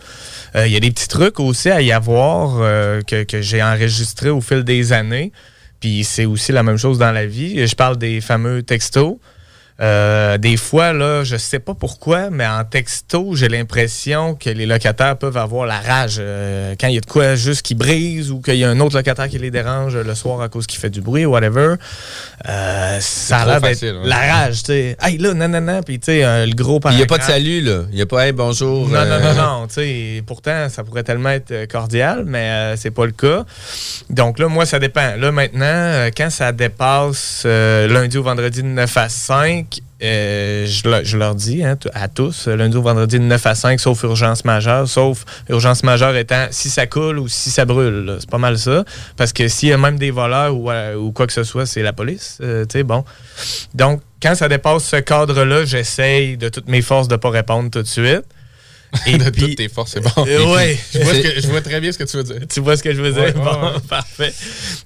[0.57, 3.62] Euh, Il y a des petits trucs aussi à y avoir euh, que, que j'ai
[3.62, 5.33] enregistrés au fil des années.
[5.80, 7.66] Puis c'est aussi la même chose dans la vie.
[7.66, 9.16] Je parle des fameux textos.
[9.80, 14.66] Euh, des fois, là, je sais pas pourquoi, mais en texto, j'ai l'impression que les
[14.66, 16.18] locataires peuvent avoir la rage.
[16.20, 18.78] euh, quand il y a de quoi juste qui brise ou qu'il y a un
[18.78, 21.74] autre locataire qui les dérange le soir à cause qu'il fait du bruit, whatever.
[22.48, 24.96] Euh, ça a l'air d'être la rage, tu sais.
[25.02, 25.80] Hey, là, non, non, non.
[25.82, 27.80] Puis, tu sais, le gros Il n'y a pas de salut, là.
[27.90, 28.88] Il n'y a pas, hey, bonjour.
[28.88, 29.66] Non, non, non, non.
[29.66, 33.44] Tu sais, pourtant, ça pourrait tellement être cordial, mais c'est pas le cas.
[34.08, 35.16] Donc là, moi, ça dépend.
[35.16, 39.63] Là, maintenant, quand ça dépasse lundi ou vendredi de 9 à 5,
[40.04, 43.54] euh, je, le- je leur dis hein, à tous, lundi ou vendredi de 9 à
[43.54, 48.16] 5, sauf urgence majeure, sauf urgence majeure étant si ça coule ou si ça brûle.
[48.20, 48.84] C'est pas mal ça.
[49.16, 51.66] Parce que s'il y a même des voleurs ou, euh, ou quoi que ce soit,
[51.66, 52.38] c'est la police.
[52.42, 53.04] euh, bon.
[53.74, 57.70] Donc, quand ça dépasse ce cadre-là, j'essaye de toutes mes forces de ne pas répondre
[57.70, 58.22] tout de suite.
[59.06, 60.10] Et de puis- toutes tes forces, c'est bon.
[60.24, 60.78] Euh, ouais.
[60.92, 62.36] je, vois ce que- je vois très bien ce que tu veux dire.
[62.48, 63.22] Tu vois ce que je veux dire?
[63.24, 63.70] Ouais, bon, ouais.
[63.88, 64.32] parfait.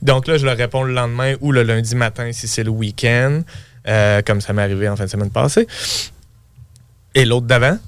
[0.00, 3.42] Donc là, je leur réponds le lendemain ou le lundi matin si c'est le week-end,
[3.88, 5.66] euh, comme ça m'est arrivé en fin de semaine passée.
[7.14, 7.79] Et l'autre d'avant.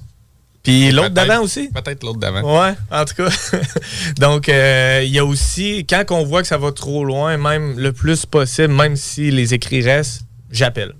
[0.63, 1.69] Puis l'autre d'avant aussi.
[1.69, 2.61] Peut-être l'autre d'avant.
[2.61, 3.29] Ouais, en tout cas.
[4.17, 7.79] Donc, euh, il y a aussi, quand on voit que ça va trop loin, même
[7.79, 10.93] le plus possible, même si les écrits restent, j'appelle.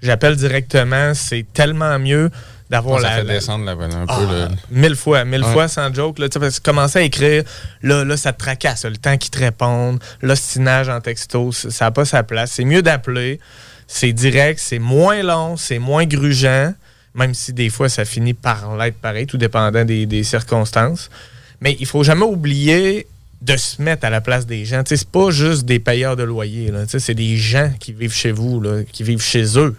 [0.00, 1.12] J'appelle directement.
[1.14, 2.30] C'est tellement mieux
[2.70, 4.48] d'avoir ça la, fait la- descendre la, un ah, peu le.
[4.70, 5.52] Mille fois, mille Ouais.
[5.52, 6.18] fois sans joke.
[6.18, 7.44] Là, parce que commencer à écrire,
[7.82, 8.86] là, là, ça te tracasse.
[8.86, 12.52] Le temps qu'ils te répondent, l'ostinage en texto, ça n'a pas sa place.
[12.52, 13.40] C'est mieux d'appeler.
[13.94, 16.72] C'est direct, c'est moins long, c'est moins grugeant,
[17.14, 21.10] même si des fois ça finit par l'être pareil, tout dépendant des, des circonstances.
[21.60, 23.06] Mais il faut jamais oublier
[23.42, 24.82] de se mettre à la place des gens.
[24.86, 26.72] Sais, C'est pas juste des payeurs de loyer.
[26.86, 29.76] C'est des gens qui vivent chez vous, là, qui vivent chez eux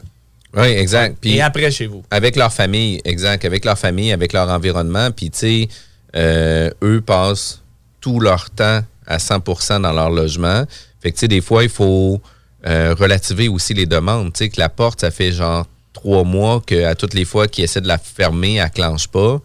[0.56, 1.18] Oui, exact.
[1.20, 2.04] Puis et après chez vous.
[2.12, 3.46] avec leur famille, exact.
[3.46, 5.10] Avec leur famille, avec leur environnement.
[5.12, 5.68] Puis, tu sais,
[6.16, 7.62] euh, eux passent
[8.00, 10.66] tout leur temps à 100% dans leur logement.
[11.02, 12.22] Fait que, tu sais, des fois, il faut
[12.66, 14.34] euh, relativer aussi les demandes.
[14.34, 17.64] Tu sais, que la porte, ça fait genre trois mois qu'à toutes les fois qu'ils
[17.64, 19.40] essaient de la fermer, elle clenche pas.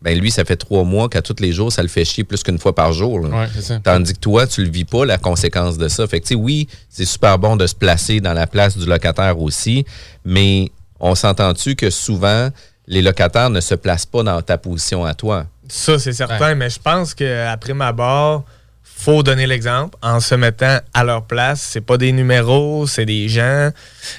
[0.00, 2.42] ben lui, ça fait trois mois qu'à tous les jours, ça le fait chier plus
[2.42, 3.20] qu'une fois par jour.
[3.20, 3.28] là.
[3.28, 3.78] Ouais, c'est ça.
[3.78, 6.06] Tandis que toi, tu le vis pas, la conséquence de ça.
[6.06, 8.86] Fait que, tu sais, oui, c'est super bon de se placer dans la place du
[8.86, 9.84] locataire aussi,
[10.24, 12.48] mais on s'entend-tu que souvent,
[12.88, 15.46] les locataires ne se placent pas dans ta position à toi?
[15.68, 18.42] Ça, c'est certain, mais je pense qu'après ma barre,
[19.02, 21.60] faut donner l'exemple en se mettant à leur place.
[21.72, 23.70] C'est pas des numéros, c'est des gens.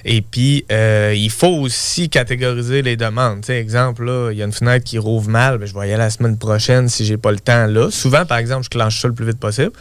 [0.04, 3.42] Et puis, euh, il faut aussi catégoriser les demandes.
[3.42, 5.88] Tu sais, exemple, là, il y a une fenêtre qui rouvre mal, ben, je vais
[5.88, 7.92] y aller la semaine prochaine si j'ai pas le temps là.
[7.92, 9.72] Souvent, par exemple, je clenche ça le plus vite possible.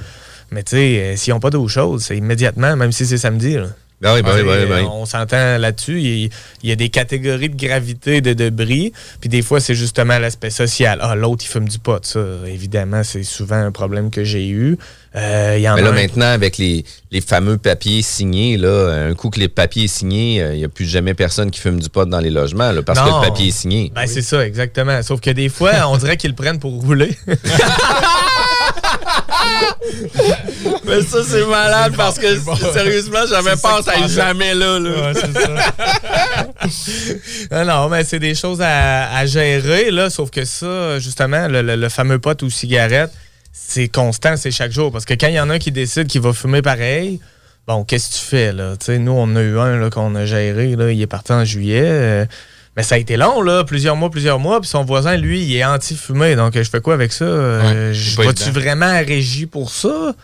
[0.52, 3.54] Mais tu euh, s'ils n'ont pas d'eau chaude, c'est immédiatement, même si c'est samedi.
[3.54, 3.66] là.
[4.04, 4.80] Oui, oui, oui, Et, ben oui.
[4.82, 6.00] euh, On s'entend là-dessus.
[6.00, 6.30] Il,
[6.62, 8.92] il y a des catégories de gravité de debris.
[9.20, 10.98] Puis des fois, c'est justement l'aspect social.
[11.02, 12.04] Ah, l'autre, il fume du pot.
[12.04, 14.76] Ça, évidemment, c'est souvent un problème que j'ai eu.
[15.14, 18.56] Euh, il y en Mais a là, un- maintenant, avec les, les fameux papiers signés,
[18.56, 21.50] là, un coup que les papiers est signé, euh, il n'y a plus jamais personne
[21.50, 23.20] qui fume du pot dans les logements, là, parce Non.
[23.20, 23.92] que le papier est signé.
[23.94, 25.02] Ben, c'est ça, exactement.
[25.02, 27.16] Sauf que des fois, on dirait qu'ils le prennent pour rouler.
[30.84, 32.26] Mais ça, c'est malade parce que
[32.72, 34.78] sérieusement, j'avais ça aille jamais là.
[34.78, 35.12] là.
[37.50, 40.10] non, non, mais c'est des choses à, à gérer, là.
[40.10, 43.10] Sauf que ça, justement, le, le- le fameux pot ou cigarette,
[43.52, 44.92] c'est constant, c'est chaque jour.
[44.92, 47.20] Parce que quand il y en a un qui décide qu'il va fumer pareil,
[47.66, 48.76] bon, qu'est-ce que tu fais, là?
[48.78, 50.90] Tu sais, nous, on a eu un là, qu'on a géré, là.
[50.90, 51.82] Il est parti en juillet.
[51.84, 52.26] euh,
[52.76, 54.60] mais ça a été long, là, plusieurs mois, plusieurs mois.
[54.60, 56.36] Puis son voisin, lui, il est anti-fumé.
[56.36, 57.24] Donc, je fais quoi avec ça?
[57.24, 60.14] Euh, Ouais, je- Vas-tu vraiment à régie pour ça?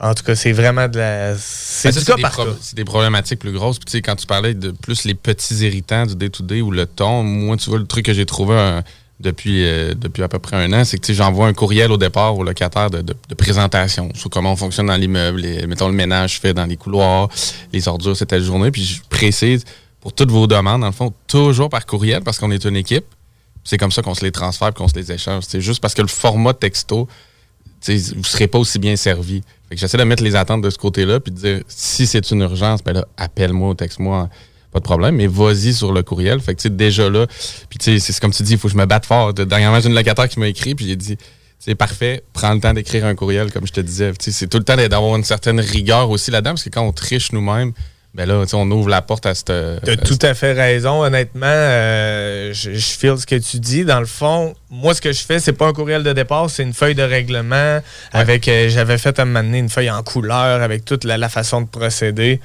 [0.00, 1.34] En tout cas, c'est vraiment de la.
[1.36, 3.78] C'est Ben, des par pro- des problématiques plus grosses.
[3.80, 6.86] Puis, tu sais, quand tu parlais de plus les petits irritants du day-to-day ou le
[6.86, 8.80] ton, moi, tu vois, le truc que j'ai trouvé euh,
[9.18, 12.36] depuis, euh, depuis à peu près un an, c'est que j'envoie un courriel au départ
[12.38, 16.38] au locataire de, de- de présentation sur comment on fonctionne dans l'immeuble, mettons le ménage
[16.38, 17.28] fait dans les couloirs,
[17.72, 18.70] les ordures, c'est telle journée.
[18.70, 19.64] Puis, je précise
[20.00, 23.04] pour toutes vos demandes, dans le fond, toujours par courriel parce qu'on est une équipe.
[23.64, 25.44] C'est comme ça qu'on se les transfère qu'on se les échange.
[25.46, 27.08] C'est juste parce que le format texto,
[27.86, 29.42] vous ne serez pas aussi bien servi.
[29.70, 32.82] J'essaie de mettre les attentes de ce côté-là, puis de dire si c'est une urgence,
[32.82, 34.28] ben appelle-moi, texte-moi,
[34.72, 36.40] pas de problème, mais vas-y sur le courriel.
[36.40, 37.26] Fait que déjà là,
[37.68, 39.34] puis c'est comme tu dis, il faut que je me batte fort.
[39.34, 41.18] De- Dernièrement, j'ai une locataire qui m'a écrit, puis j'ai dit
[41.58, 44.12] c'est parfait, prends le temps d'écrire un courriel, comme je te disais.
[44.18, 47.32] C'est tout le temps d'avoir une certaine rigueur aussi là-dedans, parce que quand on triche
[47.32, 47.72] nous-mêmes,
[48.14, 49.52] ben là, tu on ouvre la porte à cette.
[49.84, 51.46] T'as tout à fait raison, honnêtement.
[51.46, 53.84] euh, je, je feel ce que tu dis.
[53.84, 56.62] Dans le fond, moi, ce que je fais, c'est pas un courriel de départ, c'est
[56.64, 57.80] une feuille de règlement
[58.12, 58.48] avec.
[58.48, 61.28] euh, J'avais fait à un moment donné une feuille en couleur avec toute la, la
[61.28, 62.40] façon de procéder.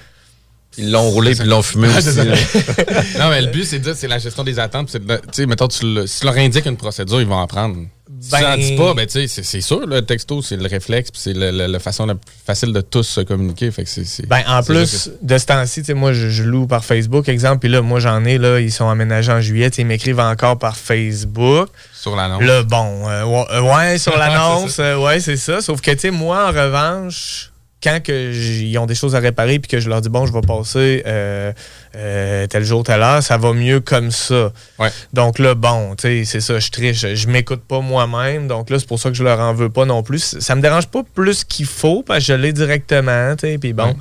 [0.78, 2.18] Ils l'ont roulé puis ils l'ont fumé Ah, aussi.
[3.20, 4.90] non, mais le but, c'est de dire, c'est la gestion des attentes.
[4.92, 5.00] Tu
[5.32, 7.78] sais, mettons, tu, le- si tu leur indiques une procédure, ils vont en prendre.
[8.24, 10.66] Si Ben- tu n'en dis pas, ben, tu sais, c'est- sûr, le texto, c'est le
[10.66, 13.70] réflexe, puis c'est la façon la plus facile de tous se communiquer.
[13.70, 16.86] Fait que c'est, c'est- Ben, en plus de ce temps-ci, moi, je, je loue par
[16.86, 20.22] Facebook, exemple, puis là, moi, j'en ai, là, ils sont aménagés en juillet, ils m'écrivent
[20.22, 21.68] encore par Facebook.
[21.94, 22.42] sur l'annonce.
[22.44, 25.62] Là, bon, euh, ouais, euh, ouais, sur l'annonce, euh, ouais, c'est ça.
[25.62, 27.50] Sauf que, tu sais, moi, en revanche,
[27.84, 30.32] quand que ils ont des choses à réparer puis que je leur dis, bon, je
[30.34, 31.52] vais passer euh,
[31.96, 34.52] euh, tel jour, telle heure, ça va mieux comme ça.
[34.80, 34.90] Ouais.
[35.12, 37.06] Donc là, bon, tu sais, c'est ça, je triche.
[37.14, 38.48] Je m'écoute pas moi-même.
[38.48, 40.38] Donc là, c'est pour ça que je leur en veux pas non plus.
[40.40, 43.74] Ça me dérange pas plus qu'il faut parce que je l'ai directement, tu sais, puis
[43.74, 43.88] bon.
[43.88, 43.96] Ouais.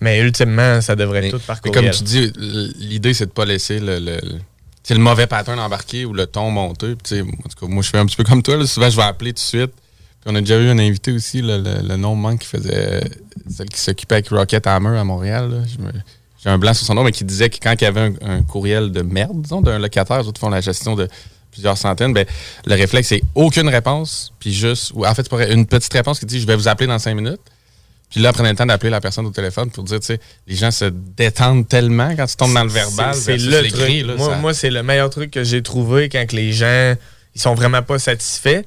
[0.00, 1.90] Mais ultimement, ça devrait Mais- être tout par Mais courriel.
[1.90, 2.32] comme tu dis,
[2.78, 4.18] l'idée, c'est de pas laisser le, le,
[4.84, 6.50] sais, le mauvais pattern embarqué ou le ton
[7.04, 8.56] sais, en tout cas, moi, je fais un petit peu comme toi.
[8.56, 8.66] là.
[8.66, 9.72] Souvent, je vais appeler tout de suite.
[10.26, 13.02] On a déjà eu un invité aussi, le, le nom manque, qui faisait
[13.50, 15.64] celle qui s'occupait avec Rocket Hammer à Montréal.
[16.42, 18.12] J'ai un blanc sur son nom, mais qui disait que quand il y avait un,
[18.22, 21.08] un courriel de merde, disons, d'un locataire, les autres font la gestion de
[21.50, 22.26] plusieurs centaines, ben,
[22.66, 26.40] le réflexe, c'est aucune réponse, puis juste, ou en fait, une petite réponse qui dit
[26.40, 27.40] je vais vous appeler dans cinq minutes.
[28.10, 30.54] Puis là, prenez le temps d'appeler la personne au téléphone pour dire, tu sais, les
[30.54, 33.14] gens se détendent tellement quand tu tombes dans le verbal.
[33.14, 34.06] C'est le truc.
[34.06, 36.94] là, moi, ça- moi, c'est le meilleur truc que j'ai trouvé quand que les gens
[37.34, 38.62] ils sont vraiment pas satisfaits.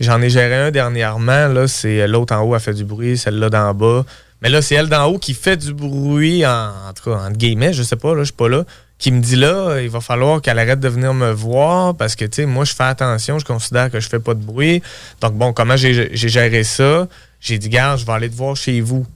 [0.00, 1.48] J'en ai géré un dernièrement.
[1.48, 4.04] Là, c'est l'autre en haut a fait du bruit, celle-là d'en bas.
[4.42, 7.36] Mais là, c'est elle d'en haut qui fait du bruit, en, en tout cas, entre
[7.36, 8.64] guillemets, je sais pas, là, je suis pas là,
[8.98, 12.24] qui me dit là, il va falloir qu'elle arrête de venir me voir parce que,
[12.24, 14.82] tu sais, moi, je fais attention, je considère que je fais pas de bruit.
[15.20, 17.08] Donc, bon, comment j'ai géré ça?
[17.40, 19.06] J'ai dit, garde, je vais aller te voir chez vous.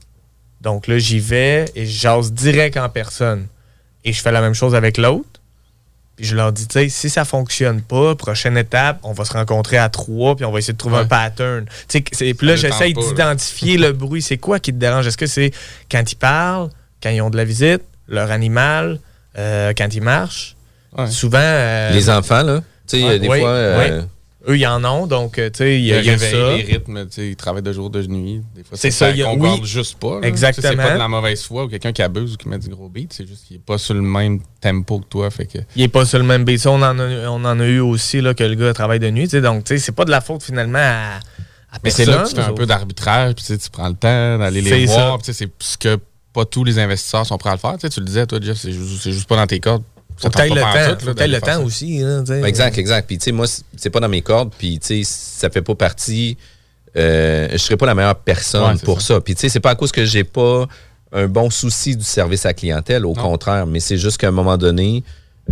[0.59, 3.47] Donc là, j'y vais et je jase direct en personne.
[4.03, 5.36] Et je fais la même chose avec l'autre.
[6.17, 9.33] Puis je leur dis, tu sais, si ça fonctionne pas, prochaine étape, on va se
[9.33, 11.01] rencontrer à trois, puis on va essayer de trouver Ouais.
[11.03, 11.65] un pattern.
[11.87, 14.21] Tu sais, Puis là, j'essaye d'identifier le bruit.
[14.23, 15.05] C'est quoi qui te dérange?
[15.07, 15.51] Est-ce que c'est
[15.91, 16.69] quand ils parlent,
[17.01, 18.99] quand ils ont de la visite, leur animal,
[19.37, 20.55] euh, quand ils marchent?
[20.97, 21.07] Ouais.
[21.07, 21.37] Souvent.
[21.39, 22.61] euh, Les enfants, là.
[22.87, 24.01] Tu sais, Ouais, des oui, fois, euh,
[24.47, 26.55] eux, ils en ont, donc, euh, tu sais, il y a, y a ça.
[26.55, 28.41] les rythmes, tu sais, ils travaillent de jour, de nuit.
[28.55, 29.67] Des fois, C'est ça, ça, concorde oui.
[29.67, 30.19] juste pas.
[30.19, 30.27] là.
[30.27, 30.69] Exactement.
[30.69, 32.89] C'est pas de la mauvaise foi ou quelqu'un qui abuse ou qui met du gros
[32.89, 33.13] beat.
[33.13, 35.29] C'est juste qu'il est pas sur le même tempo que toi.
[35.29, 35.59] Fait que...
[35.75, 36.59] Il est pas sur le même beat.
[36.59, 39.09] Ça, On en a, on en a eu aussi, là, que le gars travaille de
[39.09, 41.19] nuit, tu sais, donc, tu sais, c'est pas de la faute, finalement, à,
[41.71, 44.37] à Mais c'est là que tu fais un peu d'arbitrage, puis tu prends le temps
[44.37, 45.19] d'aller les voir.
[45.23, 45.99] C'est ce que
[46.33, 47.77] pas tous les investisseurs sont prêts à le faire.
[47.77, 49.83] Tu le disais, toi, Jeff, c'est juste, c'est juste pas dans tes cordes.
[50.17, 52.01] Faut que t'ailles le temps, le temps aussi.
[52.25, 52.41] sais.
[52.47, 53.05] Exact, exact.
[53.07, 54.51] Puis, tu sais, moi, c'est- pas dans mes cordes.
[54.57, 56.37] Puis, tu sais, ça fait pas partie.
[56.95, 59.21] euh, je serais pas la meilleure personne Ouais, pour ça.
[59.21, 60.65] Puis, tu sais, c'est pas à cause que j'ai pas
[61.11, 63.05] un bon souci du service à clientèle.
[63.05, 63.21] Au Non.
[63.21, 63.67] contraire.
[63.67, 65.03] Mais c'est juste qu'à un moment donné,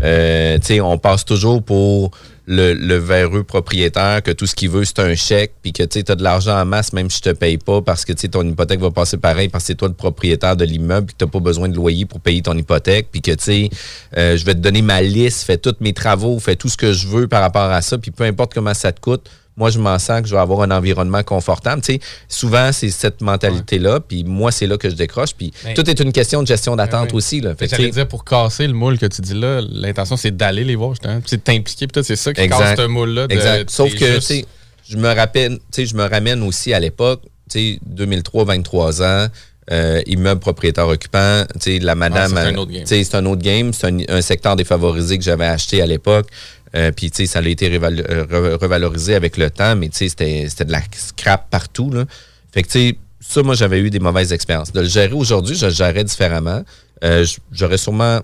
[0.03, 2.11] euh, tu on passe toujours pour
[2.47, 5.53] le, véreux propriétaire que tout ce qu'il veut, c'est un chèque.
[5.61, 8.05] Puis que, tu t'as de l'argent en masse, même si je te paye pas, parce
[8.05, 11.07] que, tu ton hypothèque va passer pareil, parce que c'est toi le propriétaire de l'immeuble,
[11.07, 13.07] puis que t'as pas besoin de loyer pour payer ton hypothèque.
[13.11, 13.69] Puis que, tu
[14.17, 16.93] euh, je vais te donner ma liste, fais tous mes travaux, fais tout ce que
[16.93, 19.79] je veux par rapport à ça, puis peu importe comment ça te coûte, moi, je
[19.79, 21.81] m'en sens que je vais avoir un environnement confortable.
[21.81, 25.33] Tu sais, souvent, c'est cette mentalité-là, puis moi, c'est là que je décroche.
[25.37, 27.17] Puis Mais- tout est une question de gestion d'attente oui.
[27.17, 27.41] aussi.
[27.41, 27.55] Là.
[27.55, 30.75] Fait que, dire, pour casser le moule que tu dis là, l'intention, c'est d'aller les
[30.75, 30.93] voir,
[31.25, 32.59] C'est de t'impliquer, toi, c'est ça qui Exact.
[32.75, 33.27] casse ce moule-là.
[33.29, 33.69] Exact.
[33.69, 34.45] Sauf que, tu sais,
[34.89, 39.01] je me rappelle, tu sais, je me ramène aussi à l'époque, tu sais, 2003, 23
[39.03, 39.27] ans,
[39.71, 42.81] euh, immeuble propriétaire occupant, tu sais, la madame, Ah, ça, c'est un autre game.
[42.83, 45.87] tu sais, c'est un autre game, c'est un, un secteur défavorisé que j'avais acheté à
[45.87, 46.27] l'époque.
[46.75, 49.97] Euh, Puis, tu sais, ça a été euh, re- revalorisé avec le temps, mais tu
[49.97, 52.05] sais, c'était de la scrap partout, là.
[52.53, 54.71] Fait que, tu sais, ça, moi, j'avais eu des mauvaises expériences.
[54.71, 56.63] De le gérer aujourd'hui, je le gérerais différemment.
[57.03, 58.19] Euh, J'aurais sûrement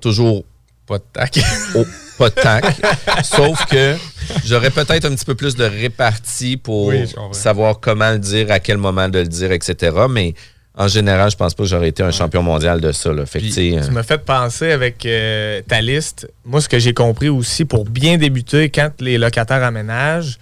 [0.00, 0.44] toujours
[0.86, 1.38] Pas de tac.
[1.74, 1.84] au-
[2.18, 2.64] pas de tac.
[3.24, 3.96] Sauf que
[4.44, 8.60] j'aurais peut-être un petit peu plus de répartie pour Oui, savoir comment le dire, à
[8.60, 9.96] quel moment de le dire, etc.
[10.10, 10.34] Mais
[10.78, 13.12] en général, je pense pas que j'aurais été un champion mondial de ça.
[13.12, 13.26] Là.
[13.26, 16.30] Fait que, Puis, tu euh, m'as fait penser avec euh, ta liste.
[16.44, 20.38] Moi, ce que j'ai compris aussi, pour bien débuter, quand les locataires aménagent,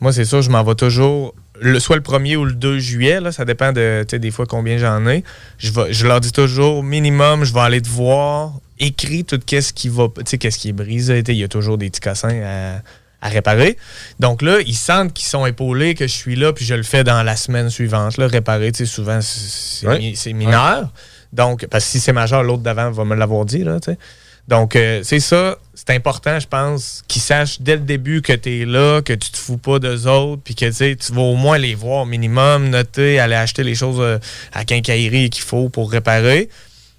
[0.00, 3.20] moi, c'est sûr, je m'en vais toujours, le- soit le 1er ou le 2 juillet,
[3.20, 5.22] là, ça dépend de, des fois, combien j'en ai.
[5.58, 9.72] Je, vais, je leur dis toujours, minimum, je vais aller te voir, écris tout ce
[9.74, 11.22] qui va, tu sais, qu'est-ce qui est brisé.
[11.28, 12.80] Il y a toujours des petits cassins à,
[13.24, 13.76] à réparer.
[14.20, 17.02] Donc là, ils sentent qu'ils sont épaulés, que je suis là, puis je le fais
[17.02, 18.18] dans la semaine suivante.
[18.18, 20.92] Là, réparer, tu sais, souvent, c'est mi- mineur.
[21.32, 23.98] Donc, parce que si c'est majeur, l'autre d'avant va me l'avoir dit, là, tu sais.
[24.46, 28.60] Donc, euh, c'est ça, c'est important, je pense, qu'ils sachent dès le début que tu
[28.60, 31.56] es là, que tu te fous pas d'eux autres, puis que tu vas au moins
[31.56, 34.18] les voir au minimum, noter, aller acheter les choses euh,
[34.52, 36.50] à quincaillerie qu'il faut pour réparer.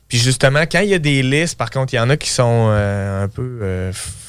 [0.09, 2.31] Puis justement, quand il y a des listes, par contre, il y en a qui
[2.31, 3.59] sont euh, un peu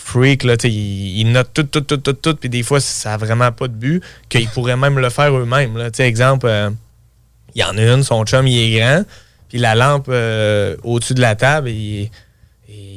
[0.06, 3.16] freak, là, ils, ils notent tout, tout, tout, tout, tout, puis des fois, ça n'a
[3.16, 5.76] vraiment pas de but, qu'ils pourraient même le faire eux-mêmes.
[5.76, 5.90] là.
[5.98, 6.70] Exemple, euh,
[7.54, 9.02] il y en a une, son chum, il est grand,
[9.48, 12.10] puis la lampe euh, au-dessus de la table, il,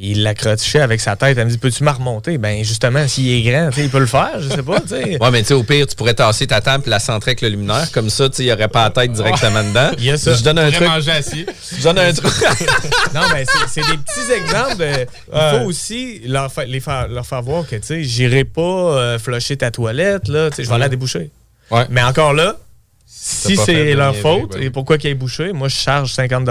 [0.02, 1.38] il l'accrochait avec sa tête.
[1.38, 2.38] Elle me dit Peux-tu me remonter?
[2.38, 4.89] Ben, justement, s'il est grand, tu sais, il peut le faire, je sais pas, tu
[4.89, 5.22] sais.
[5.22, 7.42] ouais, mais tu sais, au pire, tu pourrais tasser ta table et la centrer avec
[7.42, 7.92] le luminaire.
[7.92, 9.92] Comme ça, tu sais, il n'y aurait pas la tête directement dedans.
[9.98, 10.34] Il y a ça.
[10.34, 10.88] Je donne un truc.
[10.88, 11.46] Manger assis.
[11.78, 12.32] Je donne un truc.
[13.13, 14.78] Non, mais c'est c'est des petits exemples.
[14.78, 18.44] de- il faut aussi leur, fa- les faire, leur faire voir que, tu sais, j'irai
[18.46, 21.32] pas euh, flusher ta toilette, là, tu sais, je vais aller la déboucher.
[21.72, 21.86] Ouais.
[21.89, 22.56] Mais encore là,
[23.06, 24.70] si c'est leur faute ben et oui.
[24.70, 26.46] pourquoi qu'ils aient bouché, moi, je charge 50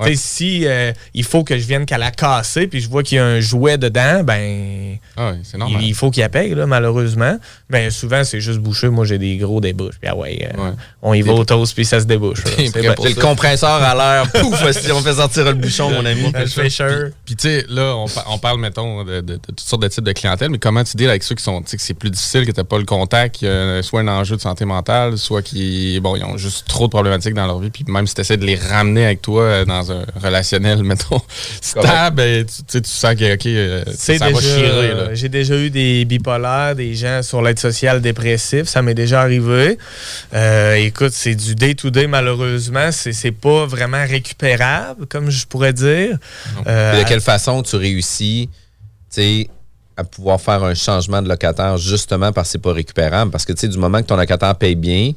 [0.00, 0.10] Ouais.
[0.12, 3.16] Tu si euh, il faut que je vienne qu'à la casser puis je vois qu'il
[3.16, 5.82] y a un jouet dedans, ben Ah oui, c'est normal.
[5.82, 7.38] il, faut qu'il paye, là, malheureusement.
[7.68, 8.88] Mais souvent, c'est juste bouché.
[8.88, 9.96] Moi, j'ai des gros débouches.
[10.00, 10.70] Puis ah ouais, euh, Ouais.
[11.02, 12.42] on y va au toast puis ça se débouche.
[12.58, 14.32] J'ai le compresseur à l'air.
[14.32, 16.32] Pouf, si on fait sortir le bouchon, mon ami.
[16.32, 17.12] Le.
[17.24, 19.88] Puis tu sais, là, on, pa- on parle, mettons, de, de- de toutes sortes de
[19.88, 21.94] types de clientèle, mais comment tu deals avec ceux qui sont, tu sais, que c'est
[21.94, 25.42] plus difficile, que t'as pas le contact, a soit un enjeu de santé mentale, soit
[25.42, 28.20] qui, bon, ils ont juste trop de problématiques dans leur vie, puis même si tu
[28.22, 31.20] essaies de les ramener avec toi euh, dans un relationnel, mettons,
[31.60, 34.88] stable, ben, tu, tu sais, tu sens que, OK, euh, C'est ça va déjà- chirer,
[34.94, 35.14] là.
[35.14, 38.64] J'ai déjà eu des bipolaires, des gens sur l'aide sociale dépressif.
[38.64, 39.78] Ça m'est déjà arrivé.
[40.34, 42.90] Euh, écoute, c'est du day-to-day, malheureusement.
[42.92, 46.18] C'est c'est pas vraiment récupérable, comme je pourrais dire.
[46.66, 48.48] Euh, de quelle façon tu réussis,
[49.12, 49.48] tu sais,
[49.96, 53.30] à pouvoir faire un changement de locataire justement parce que c'est pas récupérable?
[53.30, 55.12] Parce que, tu sais, du moment que ton locataire paye bien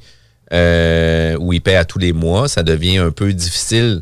[0.54, 4.02] euh, ou il paye à tous les mois, ça devient un peu difficile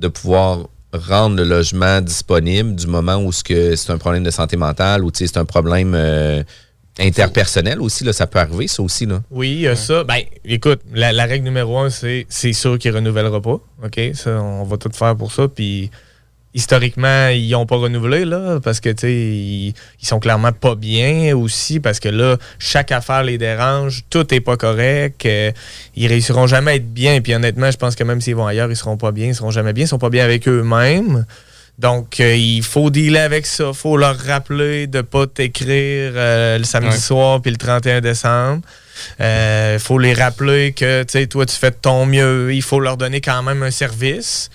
[0.00, 5.04] de pouvoir rendre le logement disponible du moment où c'est un problème de santé mentale
[5.04, 6.42] ou c'est un problème euh,
[6.98, 8.02] interpersonnel aussi.
[8.02, 9.06] Là, ça peut arriver, ça aussi.
[9.06, 9.22] Là.
[9.30, 10.02] Oui, il y a ça.
[10.02, 13.60] Ben, écoute, la, la règle numéro un, c'est c'est sûr qu'il ne renouvellera pas.
[13.84, 14.00] OK?
[14.14, 15.46] Ça, on va tout faire pour ça.
[15.46, 15.90] Puis,
[16.54, 20.74] historiquement, ils n'ont pas renouvelé, là, parce que, tu sais, ils, ils sont clairement pas
[20.74, 25.24] bien aussi, parce que là, chaque affaire les dérange, tout n'est pas correct.
[25.26, 25.52] euh,
[25.96, 27.20] ils réussiront jamais à être bien.
[27.20, 29.50] Puis, honnêtement, je pense que même s'ils vont ailleurs, ils seront pas bien, ils seront
[29.52, 31.24] jamais bien, ils sont pas bien avec eux-mêmes.
[31.78, 33.68] Donc, euh, il faut dealer avec ça.
[33.68, 36.96] Il faut leur rappeler de ne pas t'écrire euh, le samedi Ouais.
[37.00, 38.60] soir puis le 31 décembre.
[39.18, 42.52] Il faut les rappeler que, tu sais, toi, tu fais de ton mieux.
[42.52, 44.50] Il faut leur donner quand même un service.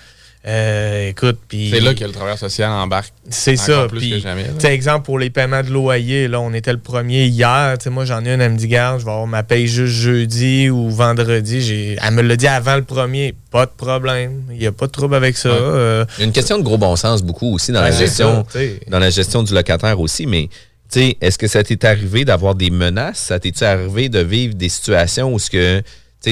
[0.47, 1.71] Euh, écoute, puis...
[1.73, 3.11] C'est là que le travailleur social embarque.
[3.31, 3.87] C'est ça.
[3.87, 4.49] plus Puis, que jamais, là.
[4.59, 7.75] tu sais, exemple, pour les paiements de loyer, là, on était le premier hier.
[7.79, 9.67] Tu sais, moi, j'en ai une, elle me dit, garde, je vais avoir ma paye
[9.67, 11.61] juste jeudi ou vendredi.
[11.61, 13.33] J'ai- Elle me l'a dit avant le premier.
[13.49, 14.43] Pas de problème.
[14.51, 15.49] Il n'y a pas de trouble avec ça.
[15.49, 17.95] Euh, Il y a une question de gros bon sens beaucoup aussi dans la Ouais,
[17.97, 20.49] gestion, ça, dans la gestion du locataire aussi, mais
[20.91, 23.17] tu sais, est-ce que ça t'est arrivé d'avoir des menaces?
[23.17, 25.81] Ça t'est arrivé de vivre des situations où ce que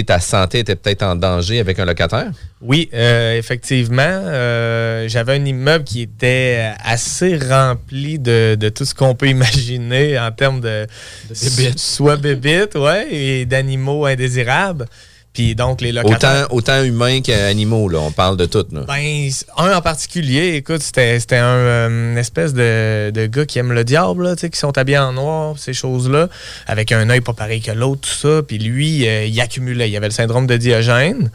[0.02, 2.32] ta santé était peut-être en danger avec un locataire?
[2.62, 4.02] Oui, euh, effectivement.
[4.02, 10.18] euh, J'avais un immeuble qui était assez rempli de, de tout ce qu'on peut imaginer
[10.18, 10.88] en termes de,
[11.30, 11.80] bébites.
[11.80, 14.86] soit bébites, ouais, et d'animaux indésirables.
[15.34, 16.45] Puis donc les locataires.
[16.51, 17.99] Autant, autant humains qu'animaux, là.
[17.99, 18.81] On parle de tout, là.
[18.88, 23.57] Ben, un en particulier, écoute, c'était c'était un euh, une espèce de, de gars qui
[23.57, 26.27] aime le diable, là, tu sais, qui sont habillés en noir, ces choses-là,
[26.67, 28.41] avec un œil pas pareil que l'autre, tout ça.
[28.43, 29.89] Puis lui, euh, il accumulait.
[29.89, 31.31] Il avait le syndrome de Diogène.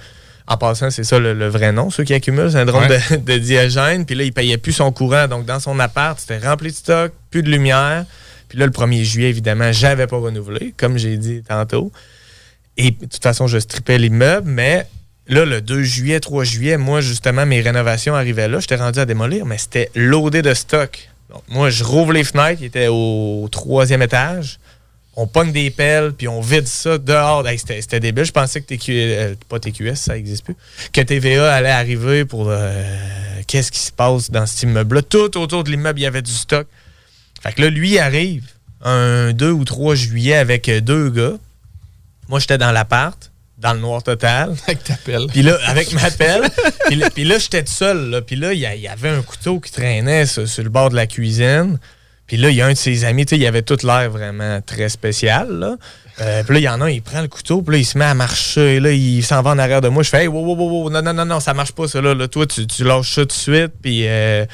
[0.46, 3.00] En passant, c'est ça le, le vrai nom, ceux qui accumulent le syndrome Ouais.
[3.10, 4.06] de, de Diogène.
[4.06, 5.26] Puis là, il payait plus son courant.
[5.28, 8.06] Donc, dans son appart, c'était rempli de stock, plus de lumière.
[8.48, 11.92] Puis là, le 1er juillet, évidemment, j'avais pas renouvelé, comme j'ai dit tantôt.
[12.78, 14.86] Et de toute façon, je strippais l'immeuble, mais
[15.26, 18.60] là, le 2 juillet, 3 juillet, moi, justement, mes rénovations arrivaient là.
[18.60, 21.10] J'étais rendu à démolir, mais c'était loadé de stock.
[21.30, 24.58] Donc, moi, je rouvre les fenêtres, il était au troisième étage.
[25.16, 27.44] On pogne des pelles, puis on vide ça dehors.
[27.56, 28.24] C'était, débile.
[28.24, 30.54] Je pensais que TQ, euh, pas TQS, ça n'existe plus.
[30.92, 32.70] Que TVA allait arriver pour euh,
[33.48, 35.02] qu'est-ce qui se passe dans cet immeuble-là.
[35.02, 36.68] Tout autour de l'immeuble, il y avait du stock.
[37.42, 38.44] Fait que là, lui arrive
[38.80, 41.34] un 2 ou 3 juillet avec euh, deux gars.
[42.28, 44.54] Moi, j'étais dans l'appart, dans le noir total.
[44.66, 45.26] Avec ta pelle.
[45.28, 46.42] Puis là, avec ma pelle.
[47.14, 48.22] puis, là, j'étais tout seul.
[48.26, 51.06] Puis là, il y, avait un couteau qui traînait sur, sur le bord de la
[51.06, 51.78] cuisine.
[52.28, 54.10] Puis là, il y a un de ses amis, tu sais, il avait tout l'air
[54.10, 55.48] vraiment très spécial.
[55.50, 55.76] Là.
[56.20, 57.84] Euh, puis là, il y en a un, il prend le couteau, puis là, il
[57.84, 58.80] se met à marcher.
[58.80, 60.02] Là, il s'en va en arrière de moi.
[60.02, 62.00] Je fais, hey, wow, wow, wow, non, non, non, non, ça marche pas, ça.
[62.00, 63.72] Là, Là, toi, tu, tu lâches ça tout de suite.
[63.80, 64.44] Puis euh,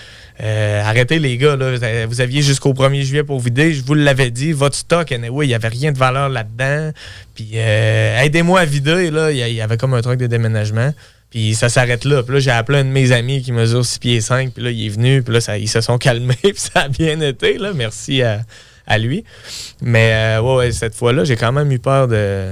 [0.42, 1.56] euh, arrêtez, les gars.
[1.56, 3.72] Là, Vous aviez jusqu'au 1er juillet pour vider.
[3.72, 4.52] Je vous l'avais dit.
[4.52, 6.92] Votre stock, anyway, il n'y avait rien de valeur là-dedans.
[7.34, 9.10] Puis euh, aidez-moi à vider.
[9.10, 9.32] Là.
[9.32, 10.92] Il y avait comme un truc de déménagement.
[11.34, 12.22] Puis ça s'arrête là.
[12.22, 14.52] Puis là, j'ai appelé un de mes amis qui mesure 6 pieds 5.
[14.54, 15.20] Puis là, il est venu.
[15.20, 16.36] Puis là, ça- ils se sont calmés.
[16.42, 17.58] Puis ça a bien été.
[17.58, 17.72] Là.
[17.74, 18.42] Merci à,
[18.86, 19.24] à lui.
[19.82, 22.50] Mais euh, ouais, ouais, cette fois-là, j'ai quand même eu peur de.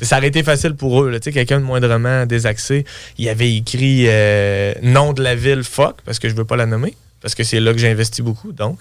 [0.00, 1.10] Ça aurait été facile pour eux.
[1.10, 1.20] là.
[1.20, 2.86] Tu sais, quelqu'un de moindrement désaxé,
[3.18, 6.64] il avait écrit euh, nom de la ville fuck, parce que je veux pas la
[6.66, 8.78] nommer, parce que c'est là que j'ai investi beaucoup, donc.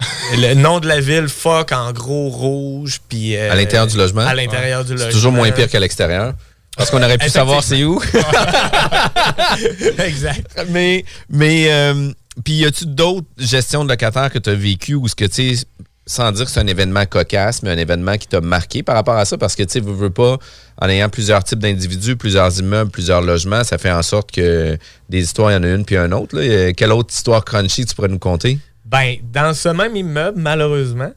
[0.36, 3.36] Le nom de la ville fuck en gros rouge, puis.
[3.36, 4.22] euh, À l'intérieur du logement?
[4.22, 5.06] À l'intérieur du logement.
[5.08, 6.34] C'est toujours moins pire qu'à l'extérieur.
[6.76, 8.00] Parce qu'on aurait pu savoir c'est où.
[9.98, 10.64] exact.
[10.70, 12.10] Mais, mais euh,
[12.44, 15.56] puis y a-tu d'autres gestions de locataires que tu as vécu ou ce que tu
[15.56, 15.64] sais,
[16.06, 19.16] sans dire que c'est un événement cocasse, mais un événement qui t'a marqué par rapport
[19.16, 19.38] à ça?
[19.38, 20.36] Parce que tu sais, veux, veux pas,
[20.80, 24.76] en ayant plusieurs types d'individus, plusieurs immeubles, plusieurs logements, ça fait en sorte que
[25.08, 26.36] des histoires, il y en a une puis une autre.
[26.36, 26.42] là.
[26.42, 28.58] Euh, Quelle autre histoire crunchy tu pourrais nous conter?
[28.84, 31.12] Ben, dans ce même immeuble, malheureusement,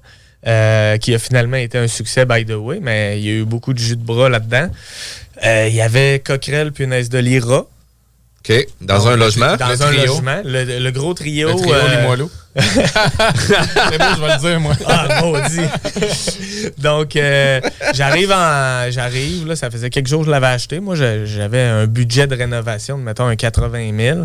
[0.45, 3.45] euh, qui a finalement été un succès, by the way, mais il y a eu
[3.45, 4.69] beaucoup de jus de bras là-dedans.
[5.45, 7.65] euh, il y avait Coquerel puis une aise de l'IRA.
[8.49, 8.67] OK.
[8.81, 9.57] Dans un logement?
[9.57, 10.05] Dans Le un trio.
[10.05, 10.41] logement.
[10.45, 11.49] Le, le gros trio.
[11.49, 12.27] Le trio euh,
[12.59, 14.73] c'est bon, je vais le dire, moi.
[14.87, 16.71] Ah, maudit.
[16.79, 17.59] Donc, euh,
[17.93, 18.89] j'arrive en.
[18.89, 20.79] J'arrive, là, ça faisait quelques jours que je l'avais acheté.
[20.79, 24.19] Moi, j'avais un budget de rénovation de, mettons, un 80 000.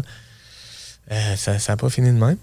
[1.10, 2.36] Euh, ça n'a pas fini de même.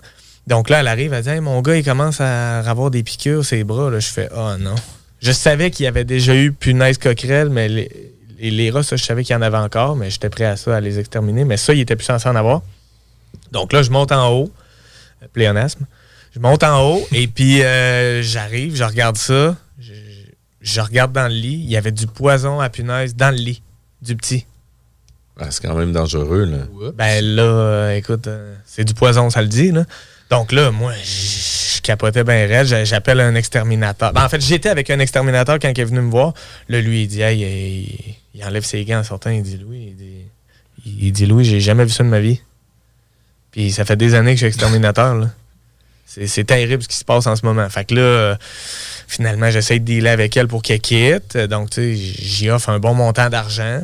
[0.49, 3.45] Donc là, elle arrive, elle dit Hey, Mon gars, il commence à avoir des piqûres
[3.45, 3.89] ses bras.
[3.89, 4.75] Là, je fais Oh non.
[5.21, 8.95] Je savais qu'il y avait déjà eu punaise coquerelle, mais les, les, les rats, ça,
[8.95, 11.45] je savais qu'il y en avait encore, mais j'étais prêt à ça, à les exterminer.
[11.45, 12.61] Mais ça, il était plus censé en avoir.
[13.51, 14.51] Donc là, je monte en haut.
[15.33, 15.85] Pléonasme.
[16.33, 19.55] Je monte en haut et puis euh, j'arrive, je regarde ça.
[19.79, 19.93] Je,
[20.61, 21.61] je regarde dans le lit.
[21.63, 23.61] Il y avait du poison à punaise dans le lit.
[24.01, 24.45] Du petit.
[25.39, 26.45] Ah, c'est quand même dangereux.
[26.45, 26.91] Là.
[26.95, 29.71] Ben là, euh, écoute, euh, c'est du poison, ça le dit.
[29.71, 29.85] Là.
[30.30, 32.67] Donc là, moi, je capotais bien raide.
[32.67, 34.13] J'a- J'appelle un exterminateur.
[34.13, 36.34] Ben, en fait, j'étais avec un exterminateur quand il est venu me voir.
[36.67, 39.32] Là, lui, il dit, hey, il, enlève ses gants en sortant.
[39.32, 39.95] Il dit, Louis,
[40.86, 42.41] il dit, j'ai jamais vu ça de ma vie.
[43.51, 45.15] Puis ça fait des années que je suis exterminateur.
[45.15, 45.30] là.
[46.05, 47.67] C'est c'est terrible ce qui se passe en ce moment.
[47.69, 48.36] Fait que là, euh,
[49.07, 51.38] finalement, j'essaie de dealer avec elle pour qu'elle quitte.
[51.38, 53.82] Donc, tu sais, j'y offre un bon montant d'argent.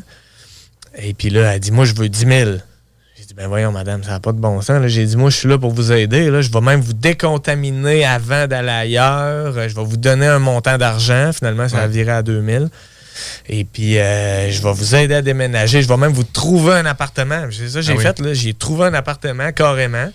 [0.98, 2.52] Et puis là, elle dit, moi, je veux 10 000.
[3.36, 4.82] Ben voyons, madame, ça n'a pas de bon sens.
[4.88, 6.30] J'ai dit, moi, je suis là pour vous aider.
[6.30, 6.42] Là.
[6.42, 9.52] Je vais même vous décontaminer avant d'aller ailleurs.
[9.54, 11.32] Je vais vous donner un montant d'argent.
[11.34, 12.70] Finalement, ça a viré à 2000.
[13.50, 15.82] Et puis, euh, je vais vous aider à déménager.
[15.82, 17.46] Je vais même vous trouver un appartement.
[17.52, 18.04] C'est ça que j'ai Ah oui.
[18.04, 18.20] fait.
[18.22, 18.34] là.
[18.34, 20.10] J'ai trouvé un appartement carrément.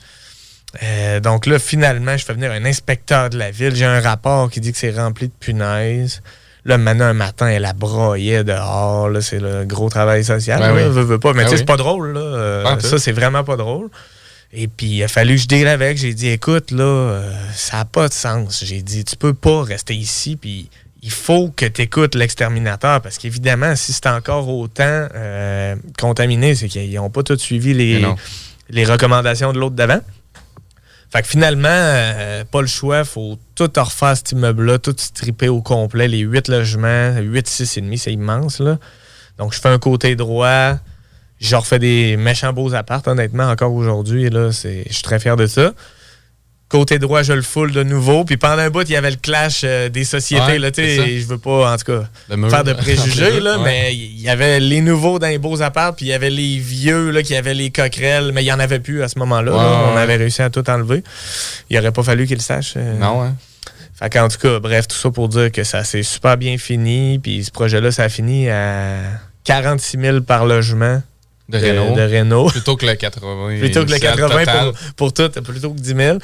[0.82, 3.74] Euh, donc là, finalement, je fais venir un inspecteur de la ville.
[3.76, 6.22] J'ai un rapport qui dit que c'est rempli de punaises.
[6.64, 9.08] Là, maintenant, un matin, elle a broyé dehors.
[9.08, 10.60] Là, c'est le gros travail social.
[10.60, 10.94] Ben là, oui.
[10.94, 11.32] veux, veux pas.
[11.32, 11.58] Mais Ben tu sais, oui.
[11.60, 12.12] c'est pas drôle.
[12.12, 12.20] Là.
[12.20, 12.86] Euh, tout.
[12.86, 13.88] ça, c'est vraiment pas drôle.
[14.52, 15.96] Et puis, il a fallu que je deal avec.
[15.96, 18.64] J'ai dit, écoute, là, euh, ça n'a pas de sens.
[18.64, 20.36] J'ai dit, tu peux pas rester ici.
[20.36, 20.68] Puis,
[21.02, 23.00] il faut que tu écoutes l'exterminateur.
[23.00, 28.04] Parce qu'évidemment, si c'est encore autant euh, contaminé, c'est qu'ils n'ont pas tous suivi les,
[28.68, 30.00] les recommandations de l'autre d'avant.
[31.12, 35.60] Fait que finalement, euh, pas le choix, faut tout refaire cet immeuble-là, tout stripper au
[35.60, 38.78] complet, les huit logements, 8, 6 et demi, c'est immense, là.
[39.36, 40.74] Donc, je fais un côté droit,
[41.40, 45.46] je refais des méchants beaux apparts, honnêtement, encore aujourd'hui, là, je suis très fier de
[45.46, 45.72] ça.
[46.70, 49.16] Côté droit, je le foule de nouveau, puis pendant un bout, il y avait le
[49.16, 52.48] clash euh, des sociétés, Ouais, là, je veux pas, en tout cas, mur.
[52.48, 53.64] faire de préjugés, là, Ouais.
[53.64, 56.58] mais il y avait les nouveaux dans les beaux apparts, puis il y avait les
[56.58, 59.50] vieux là, qui avaient les coquerelles, mais il n'y en avait plus à ce moment-là.
[59.52, 59.92] Ouais.
[59.92, 61.02] On avait réussi à tout enlever.
[61.70, 62.74] Il n'aurait pas fallu qu'ils le sachent.
[62.76, 62.96] euh.
[62.98, 63.34] Non, hein?
[63.98, 67.18] Fait qu'en tout cas, bref, tout ça pour dire que ça s'est super bien fini,
[67.18, 68.94] puis ce projet-là, ça a fini à
[69.42, 71.02] 46 000 par logement
[71.50, 71.94] De Renault.
[71.96, 72.46] de Renault.
[72.50, 73.58] Plutôt que le 80.
[73.60, 74.72] Plutôt que le initial 80 total.
[74.96, 76.18] pour, pour tout, plutôt que 10 000.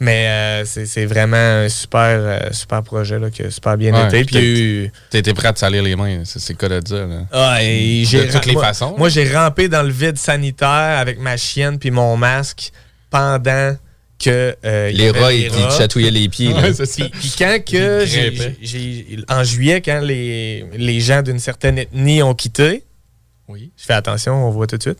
[0.00, 4.06] Mais euh, c'est vraiment un super, euh, super projet là, qui a super bien Ouais,
[4.20, 4.24] été.
[4.24, 7.06] puis eu- T'étais prêt à te salir les mains, c'est le cas de dire.
[7.06, 7.20] Là.
[7.32, 8.94] Ah, et j'ai De toutes les moi- façons.
[8.96, 10.68] Moi, j'ai rampé dans le vide sanitaire
[10.98, 12.72] avec ma chienne puis mon masque
[13.10, 13.76] pendant
[14.22, 16.52] que euh, Les rats, ils te chatouillaient les pieds.
[16.52, 16.72] Ouais.
[16.72, 18.04] Puis, quand que
[19.32, 22.84] en juillet, quand les, les gens d'une certaine ethnie ont quitté,
[23.50, 23.70] Oui.
[23.76, 24.98] je fais attention, on voit tout de suite.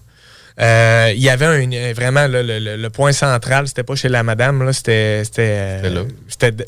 [0.60, 4.08] euh, il y avait un, vraiment le, le- le- le point central, c'était pas chez
[4.10, 6.02] la madame, là, c'était, c'était, euh, là.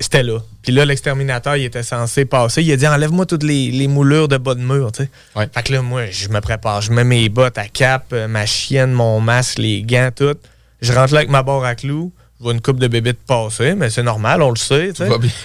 [0.01, 0.39] C'était, là.
[0.62, 2.62] Puis là, l'exterminateur, il était censé passer.
[2.62, 4.93] Il a dit Enlève-moi toutes les, les moulures de bas de mur.
[4.93, 5.11] tu sais.
[5.37, 5.49] Ouais.
[5.53, 6.80] Fait que là, moi, je me prépare.
[6.80, 10.37] Je mets mes bottes à cap, euh, ma chienne, mon masque, les gants, tout.
[10.80, 12.12] Je rentre là avec ma barre à clous.
[12.43, 14.93] Vois une coupe de bébés passer, mais c'est normal, on le sait.
[14.93, 15.30] Tout va bien.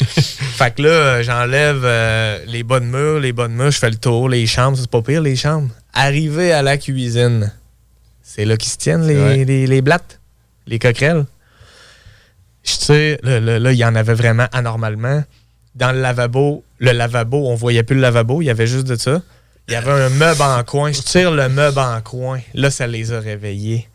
[0.57, 3.91] Fait que là, j'enlève euh, les bas de mur, les bas de mur, je fais
[3.91, 5.69] le tour, les chambres, c'est pas pire, les chambres.
[5.93, 7.53] Arrivé à la cuisine,
[8.23, 10.19] c'est là qu'ils se tiennent, les, les, les blattes,
[10.65, 11.25] les coquerelles.
[12.63, 15.23] Je sais, là, là, là, il y en avait vraiment anormalement.
[15.75, 18.95] Dans le lavabo, le lavabo, on voyait plus le lavabo, il y avait juste de
[18.95, 19.21] ça.
[19.67, 20.91] Il y avait un meuble en coin.
[20.91, 22.39] Je tire le meuble en coin.
[22.55, 23.87] Là, ça les a réveillés.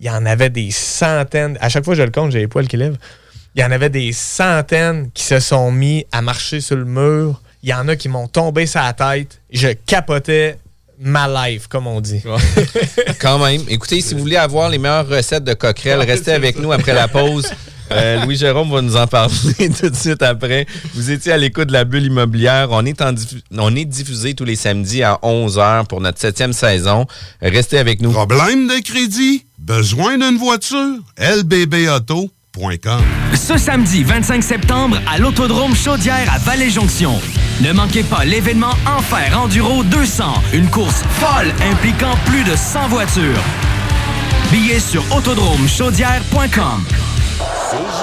[0.00, 1.58] Il y en avait des centaines.
[1.60, 2.98] À chaque fois que je le compte, j'ai les poils qui lèvent.
[3.54, 7.40] Il y en avait des centaines qui se sont mis à marcher sur le mur.
[7.62, 9.40] Il y en a qui m'ont tombé sur la tête.
[9.50, 10.56] Je capotais
[11.00, 12.22] ma life, comme on dit.
[13.20, 13.62] Quand même.
[13.68, 17.08] Écoutez, si vous voulez avoir les meilleures recettes de coquerelles, restez avec nous après la
[17.08, 17.50] pause.
[17.90, 19.32] Euh, Louis Jérôme va nous en parler
[19.80, 20.66] tout de suite après.
[20.94, 22.68] Vous étiez à l'écoute de la bulle immobilière.
[22.70, 26.52] On est, en diffu- on est diffusé tous les samedis à 11h pour notre septième
[26.52, 27.06] saison.
[27.40, 28.10] Restez avec nous.
[28.10, 29.44] Problème de crédit?
[29.58, 30.96] Besoin d'une voiture?
[31.18, 33.00] lbbauto.com
[33.34, 37.20] Ce samedi 25 septembre à l'Autodrome Chaudière à Vallée-Jonction.
[37.62, 43.42] Ne manquez pas l'événement Enfer Enduro 200, une course folle impliquant plus de 100 voitures.
[44.52, 46.84] Billets sur autodromechaudière.com.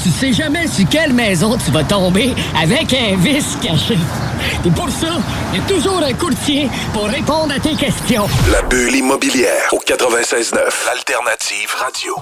[0.00, 3.96] Tu sais jamais sur quelle maison tu vas tomber avec un vice caché.
[4.64, 5.18] Et pour ça,
[5.52, 8.26] il y a toujours un courtier pour répondre à tes questions.
[8.50, 10.56] La bulle immobilière au 96.9.
[10.86, 12.14] L'alternative radio.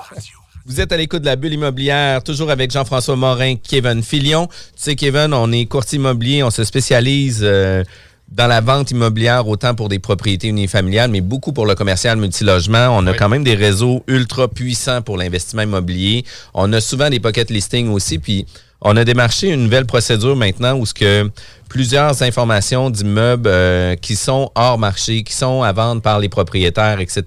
[0.66, 4.46] Vous êtes à l'écoute de la bulle immobilière, toujours avec Jean-François Morin, Kevin Filion.
[4.46, 7.82] Tu sais, Kevin, on est courtier immobilier, on se spécialise euh,
[8.30, 12.88] dans la vente immobilière, autant pour des propriétés unifamiliales, mais beaucoup pour le commercial multilogement.
[12.96, 16.24] On a quand même des réseaux ultra puissants pour l'investissement immobilier.
[16.54, 18.46] On a souvent des pocket listings aussi, puis
[18.82, 21.30] on a démarché une nouvelle procédure maintenant où ce que
[21.70, 26.98] plusieurs informations d'immeubles euh, qui sont hors marché, qui sont à vendre par les propriétaires,
[27.00, 27.22] etc.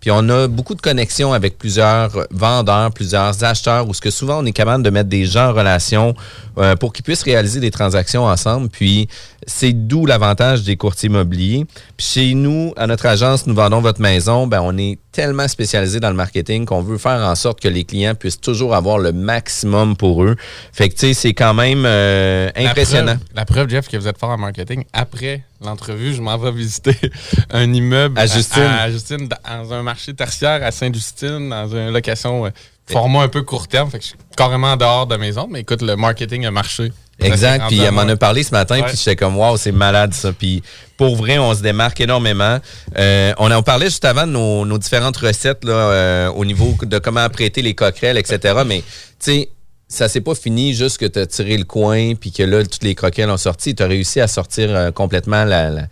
[0.00, 4.42] Puis on a beaucoup de connexions avec plusieurs vendeurs, plusieurs acheteurs, où ce que souvent
[4.42, 6.14] on est capable de mettre des gens en relation
[6.58, 8.68] euh, pour qu'ils puissent réaliser des transactions ensemble.
[8.68, 9.08] Puis
[9.46, 11.64] c'est d'où l'avantage des courtiers immobiliers.
[11.96, 14.46] Puis chez nous, à notre agence, nous vendons votre maison.
[14.48, 17.84] Ben on est tellement spécialisé dans le marketing qu'on veut faire en sorte que les
[17.84, 20.36] clients puissent toujours avoir le maximum pour eux.
[20.72, 23.12] Fait que tu sais, c'est quand même euh, La impressionnant.
[23.14, 24.84] preuve- La preuve, Jeff, que vous êtes fort en marketing.
[24.92, 26.96] Après l'entrevue, je m'en vais visiter
[27.50, 28.62] un immeuble À Justine.
[28.62, 32.50] à, Justine, dans un marché tertiaire à Sainte-Justine, dans une location euh,
[32.90, 33.90] format un peu court terme.
[33.90, 35.46] Fait que je suis carrément dehors de maison.
[35.50, 36.92] Mais écoute, le marketing a marché.
[37.20, 37.64] Exact.
[37.66, 38.84] Puis elle m'en a parlé ce matin, Ouais.
[38.86, 40.32] puis j'étais comme, waouh, c'est malade ça.
[40.32, 40.62] Puis
[40.96, 42.60] pour vrai, on se démarque énormément.
[42.96, 46.76] Euh, on en parlait juste avant de nos, nos différentes recettes là, euh, au niveau
[46.80, 48.60] de comment apprêter les coquerelles, etc.
[48.64, 48.84] Mais tu
[49.18, 49.48] sais,
[49.88, 52.84] ça s'est pas fini juste que tu as tiré le coin, puis que là, toutes
[52.84, 53.74] les coquerelles ont sorti.
[53.74, 55.82] Tu as réussi à sortir euh, complètement la, la,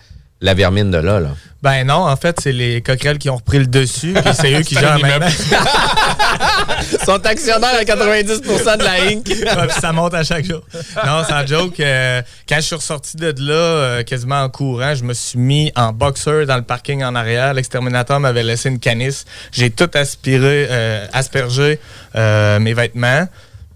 [0.43, 1.19] la vermine de là.
[1.21, 1.31] là.
[1.63, 4.61] Ben non, en fait, c'est les coquerelles qui ont repris le dessus, puis c'est eux
[4.63, 5.27] qui gèrent maintenant.
[6.93, 9.27] Ils sont actionnaires à 90% de la Inc.
[9.29, 10.61] Ouais, puis ça monte à chaque jour.
[11.05, 11.81] Non, sans joke.
[11.81, 15.73] euh, quand je suis ressorti de là, euh, quasiment en courant, je me suis mis
[15.75, 17.55] en boxer dans le parking en arrière.
[17.55, 19.25] L'exterminateur m'avait laissé une canisse.
[19.53, 21.81] J'ai tout aspiré, euh, aspergé
[22.15, 23.27] mes vêtements.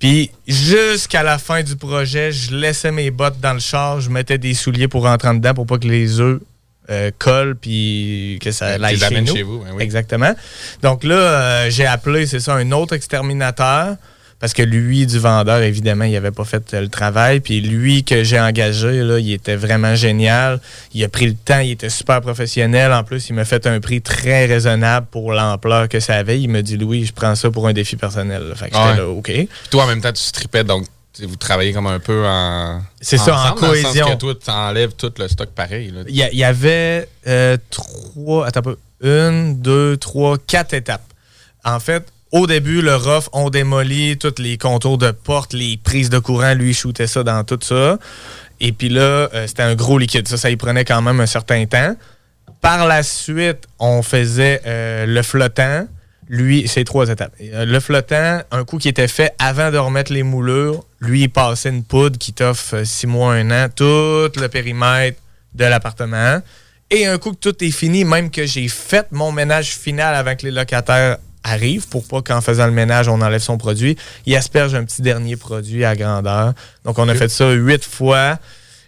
[0.01, 4.39] Puis jusqu'à la fin du projet, je laissais mes bottes dans le char, je mettais
[4.39, 6.41] des souliers pour rentrer en dedans pour pas que les œufs
[6.89, 9.83] euh, collent puis que ça Tu aille les chez chez vous, oui.
[9.83, 10.35] Exactement.
[10.83, 13.97] Donc là, euh, j'ai appelé, c'est ça, un autre exterminateur.
[14.41, 17.41] Parce que lui, du vendeur, évidemment, il n'avait pas fait euh, le travail.
[17.41, 20.61] Puis lui que j'ai engagé, là, il était vraiment génial.
[20.95, 22.91] Il a pris le temps, il était super professionnel.
[22.93, 26.41] En plus, il m'a fait un prix très raisonnable pour l'ampleur que ça avait.
[26.41, 28.43] Il m'a dit, Louis, je prends ça pour un défi personnel.
[28.49, 28.55] là.
[28.55, 28.83] Fait que Ouais.
[28.89, 29.25] j'étais là, OK.
[29.27, 30.87] Puis toi, en même temps, tu strippais, donc
[31.23, 32.81] vous travaillez comme un peu en.
[33.01, 34.07] C'est ça, en ensemble, dans le sens cohésion.
[34.07, 35.93] que toi, tu enlèves tout le stock pareil.
[36.09, 41.03] Il y, y avait euh, trois, attends un peu, une, deux, trois, quatre étapes.
[41.63, 46.11] En fait, au début, le rough, on démolit tous les contours de porte, les prises
[46.11, 46.55] de courant.
[46.55, 47.99] Lui, shootait ça dans tout ça.
[48.61, 50.29] Et puis là, euh, c'était un gros liquide.
[50.29, 51.97] Ça, ça y prenait quand même un certain temps.
[52.61, 55.89] Par la suite, on faisait euh, le flottant.
[56.29, 57.33] Lui, c'est trois étapes.
[57.41, 61.29] Euh, Le flottant, un coup qui était fait avant de remettre les moulures, lui, il
[61.29, 65.19] passait une poudre qui t'offre six mois, un an, tout le périmètre
[65.55, 66.41] de l'appartement.
[66.91, 70.35] Et un coup que tout est fini, même que j'ai fait mon ménage final avant
[70.43, 74.75] les locataires arrivent, pour pas qu'en faisant le ménage, on enlève son produit, il asperge
[74.75, 76.53] un petit dernier produit à grandeur.
[76.85, 78.39] Donc, on a fait ça huit fois.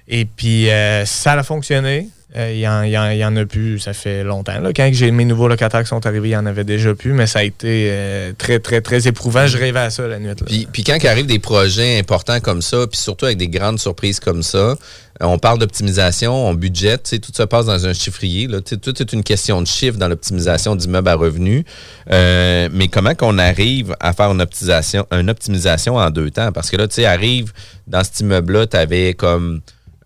[0.09, 2.09] Et puis, euh, ça a fonctionné.
[2.35, 4.59] Euh, Il y, en- il y en- il y en a plus, ça fait longtemps.
[4.59, 4.71] Là.
[4.75, 7.27] Quand j'ai mes nouveaux locataires qui sont arrivés, il y en avait déjà plus, mais
[7.27, 9.47] ça a été euh, très, très, très éprouvant.
[9.47, 10.29] Je rêvais à ça la nuit.
[10.29, 10.35] là.
[10.47, 13.79] Puis, puis quand il arrive des projets importants comme ça, puis surtout avec des grandes
[13.79, 14.77] surprises comme ça,
[15.23, 18.47] on parle d'optimisation, on budgète, tout ça passe dans un chiffrier.
[18.49, 21.65] Là, tout est une question de chiffre dans l'optimisation d'immeubles à revenus.
[22.11, 26.53] Euh, mais comment qu'on arrive à faire une optimisation, une optimisation en deux temps?
[26.53, 27.53] Parce que là, tu sais, arrive
[27.87, 29.61] dans cet immeuble-là, tu avais comme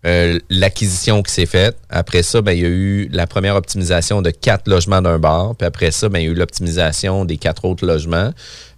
[0.05, 1.77] euh, l'acquisition qui s'est faite.
[1.89, 5.55] Après ça, ben, il y a eu la première optimisation de quatre logements d'un bar.
[5.55, 8.31] Puis après ça, ben, il y a eu l'optimisation des quatre autres logements.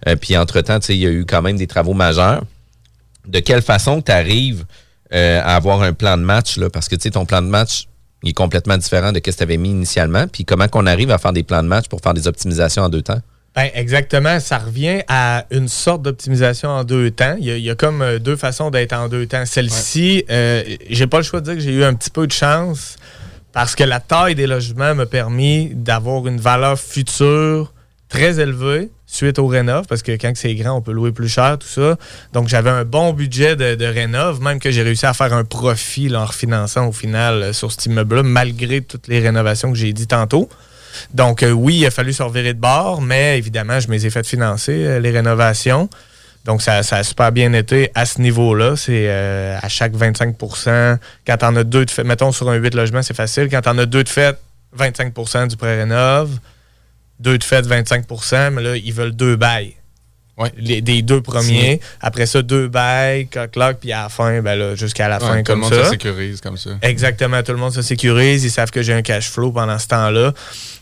[0.08, 2.42] Euh, puis entre-temps, il y a eu quand même des travaux majeurs.
[3.28, 4.64] De quelle façon tu arrives
[5.12, 6.56] à avoir un plan de match?
[6.56, 6.70] Là?
[6.70, 7.86] Parce que tu sais, ton plan de match
[8.22, 10.26] il est complètement différent de ce que tu avais mis initialement.
[10.28, 12.88] Puis comment qu'on arrive à faire des plans de match pour faire des optimisations en
[12.88, 13.20] deux temps?
[13.54, 14.38] Ben, exactement.
[14.38, 17.36] Ça revient à une sorte d'optimisation en deux temps.
[17.38, 19.44] Il y a, il y a comme euh, deux façons d'être en deux temps.
[19.44, 22.32] Celle-ci, euh, j'ai pas le choix de dire que j'ai eu un petit peu de
[22.32, 22.96] chance
[23.52, 27.72] parce que la taille des logements m'a permis d'avoir une valeur future
[28.08, 31.58] très élevée suite au rénov, parce que quand c'est grand, on peut louer plus cher,
[31.58, 31.96] tout ça.
[32.32, 35.44] Donc, j'avais un bon budget de, de rénov, même que j'ai réussi à faire un
[35.44, 39.92] profit en refinançant au final euh, sur cet immeuble-là, malgré toutes les rénovations que j'ai
[39.92, 40.48] dit tantôt.
[41.14, 44.10] Donc, euh, oui, il a fallu se de bord, mais évidemment, je me les ai
[44.10, 45.88] fait financer, euh, les rénovations.
[46.44, 48.74] Donc, ça, ça a super bien été à ce niveau-là.
[48.74, 50.96] C'est à chaque 25%
[51.26, 53.48] Quand on a deux de fait, mettons sur un 8 logements, c'est facile.
[53.50, 54.38] Quand on a deux de fait,
[54.78, 56.30] 25% du pré-rénov.
[57.20, 59.74] Deux de fait, 25% mais là, ils veulent deux bails.
[60.56, 61.82] Les- des deux premiers.
[62.00, 65.30] Après ça, deux bails, coq puis à la fin, ben là, jusqu'à la Ouais, fin,
[65.32, 65.84] tout le comme monde ça.
[65.84, 66.70] se sécurise comme ça.
[66.80, 69.86] Exactement, tout le monde se sécurise, ils savent que j'ai un cash flow pendant ce
[69.88, 70.32] temps-là.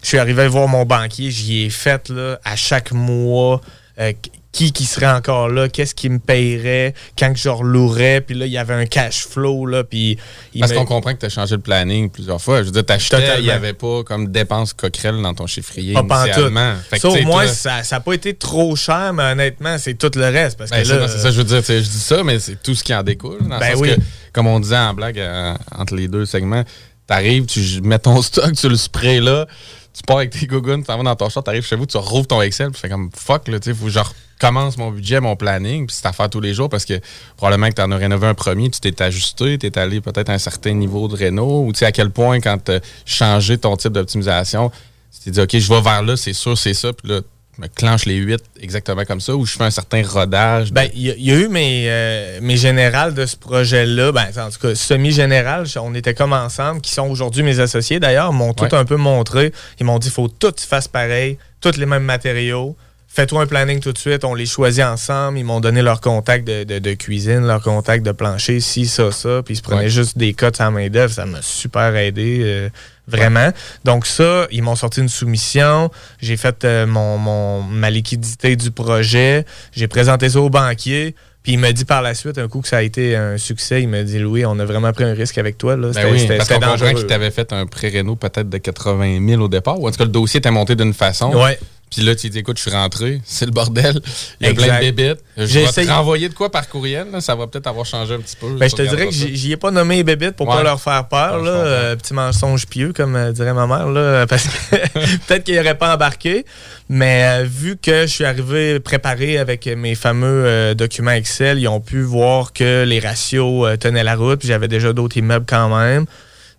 [0.01, 3.61] Je suis arrivé voir mon banquier, j'y ai fait là, à chaque mois
[3.99, 4.12] euh,
[4.51, 8.46] qui qui serait encore là, qu'est-ce qui me payerait quand que je relouerais, puis là
[8.46, 10.18] il y avait un cash flow là, puis
[10.59, 12.61] Parce qu'on comprend que tu as changé le planning plusieurs fois.
[12.62, 16.24] Je veux dire, t'achetais, il n'y avait pas comme dépense coquerelle dans ton chiffrier Pas
[16.26, 16.74] initialement.
[16.88, 20.11] Fait Ça, au moins, toi- ça n'a pas été trop cher, mais honnêtement, c'est tout
[20.16, 20.57] le reste.
[20.59, 21.62] Parce Ben, que là, c'est ça, je veux dire.
[21.66, 23.38] Je dis ça, mais c'est tout ce qui en découle.
[23.46, 23.94] Dans le Ben sens oui.
[23.96, 24.01] que,
[24.32, 26.64] comme on disait en blague euh, entre les deux segments,
[27.07, 29.46] t'arrives, tu mets ton stock, tu le sprays là,
[29.93, 31.97] tu pars avec tes gougounes, tu t'en vas dans ton short, t'arrives chez vous, tu
[31.97, 34.91] rouvres ton Excel, puis fais comme fuck, là, tu sais, faut que je recommence mon
[34.91, 37.01] budget, mon planning, puis c'est à faire tous les jours parce que
[37.36, 40.28] probablement que tu en as rénové un premier, tu t'es ajusté, tu es allé peut-être
[40.28, 42.80] à un certain niveau de réno, ou tu sais, à quel point quand tu as
[43.05, 44.70] changé ton type d'optimisation,
[45.12, 47.20] tu t'es dit, OK, je vais vers là, c'est sûr, c'est ça, puis là,
[47.59, 50.69] je me clenche les 8 exactement comme ça, ou je fais un certain rodage.
[50.71, 53.37] de- Ben, il y, a- il y a eu mes, euh, mes générales de ce
[53.37, 54.13] projet-là.
[54.13, 58.33] Ben, en tout cas, semi-général, on était comme ensemble, qui sont aujourd'hui mes associés d'ailleurs,
[58.33, 58.75] m'ont tout Ouais.
[58.75, 59.53] un peu montré.
[59.81, 62.77] Ils m'ont dit faut tout fasse pareil, tous les mêmes matériaux.
[63.11, 64.23] fais-toi un planning tout de suite.
[64.25, 65.39] On les choisit ensemble.
[65.39, 69.11] Ils m'ont donné leur contact de, de- de cuisine, leur contact de plancher, ci, ça,
[69.11, 69.43] ça.
[69.45, 69.89] Puis ils se prenaient Ouais.
[69.89, 71.13] juste des cotes à main d'œuvre.
[71.13, 72.41] Ça m'a super aidé.
[72.45, 72.69] euh,
[73.09, 73.51] Vraiment.
[73.85, 75.91] Donc ça, ils m'ont sorti une soumission.
[76.21, 79.45] J'ai fait euh, mon, mon- ma liquidité du projet.
[79.73, 81.15] J'ai présenté ça au banquier.
[81.43, 83.81] Puis il m'a dit par la suite, un coup que ça a été un succès,
[83.81, 85.77] il m'a dit Louis, on a vraiment pris un risque avec toi.
[85.77, 85.89] Là.
[85.89, 89.49] Ben C'était oui, parce qu'on qu'il t'avait fait un pré-réno peut-être de 80 000 au
[89.49, 89.81] départ.
[89.81, 91.33] Ou en tout cas, le dossier était monté d'une façon.
[91.35, 91.59] Ouais.
[91.91, 94.01] Puis là, tu dis, écoute, je suis rentré, c'est le bordel.
[94.41, 94.66] Il y a Exact.
[94.66, 95.20] plein de bébites.
[95.36, 97.07] Je J'ai vais te renvoyer de quoi par courriel.
[97.12, 97.20] là.
[97.20, 98.57] Ça va peut-être avoir changé un petit peu.
[98.57, 100.57] Ben, je te dirais que j'y ai pas nommé les bébites pour Ouais.
[100.57, 101.43] pas leur faire peur.
[101.43, 101.51] Là.
[101.51, 103.86] Euh, petit mensonge pieux, comme euh, dirait ma mère.
[103.89, 104.76] Là, parce que
[105.26, 106.45] peut-être qu'ils n'auraient pas embarqué.
[106.91, 111.80] Mais euh, vu que je suis arrivé préparé avec mes fameux documents Excel, ils ont
[111.80, 114.39] pu voir que les ratios tenaient la route.
[114.41, 116.07] Puis j'avais déjà d'autres immeubles quand même.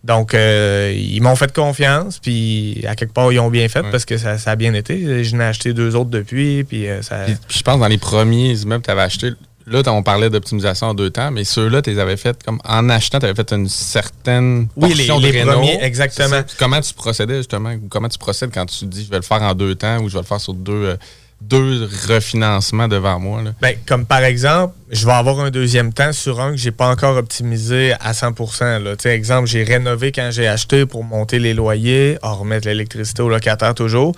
[0.04, 4.06] Donc, euh, ils m'ont fait confiance, puis à quelque part, ils ont bien fait parce
[4.06, 5.24] que ça, ça a bien été.
[5.26, 7.24] Je n'ai acheté deux autres depuis, puis euh, ça...
[7.26, 9.32] Puis, puis je pense dans les premiers immeubles que tu avais achetés,
[9.68, 12.88] là, on parlait d'optimisation en deux temps, mais ceux-là, tu les avais fait comme en
[12.90, 15.52] achetant, tu avais fait une certaine Oui, les- les réno.
[15.52, 16.30] premiers, exactement.
[16.30, 16.46] Ça.
[16.58, 19.42] Comment tu procédais justement, ou comment tu procèdes quand tu dis je vais le faire
[19.42, 20.96] en deux temps ou je vais le faire sur deux, euh,
[21.42, 23.42] deux refinancements devant moi?
[23.62, 26.88] Ben, comme par exemple, je vais avoir un deuxième temps sur un que j'ai pas
[26.88, 28.84] encore optimisé à 100%.
[28.84, 28.96] Là.
[29.12, 34.16] Exemple, j'ai rénové quand j'ai acheté pour monter les loyers, remettre l'électricité au locataire toujours.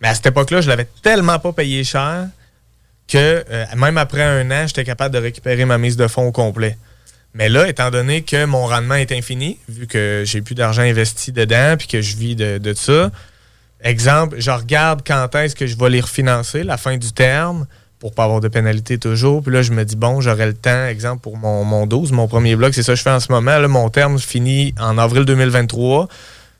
[0.00, 2.26] Mais à cette époque-là, je l'avais tellement pas payé cher
[3.06, 6.32] que euh, même après un an, j'étais capable de récupérer ma mise de fonds au
[6.32, 6.76] complet.
[7.34, 11.32] Mais là, étant donné que mon rendement est infini, vu que j'ai plus d'argent investi
[11.32, 13.10] dedans puis que je vis de ça,
[13.82, 17.66] exemple, je regarde quand est-ce que je vais les refinancer, la fin du terme,
[17.98, 19.42] pour pas avoir de pénalité toujours.
[19.42, 22.28] Puis là, je me dis, bon, j'aurai le temps, exemple, pour mon, mon 12, mon
[22.28, 23.58] premier bloc, c'est ça que je fais en ce moment.
[23.58, 26.08] Là, mon terme finit en avril 2023.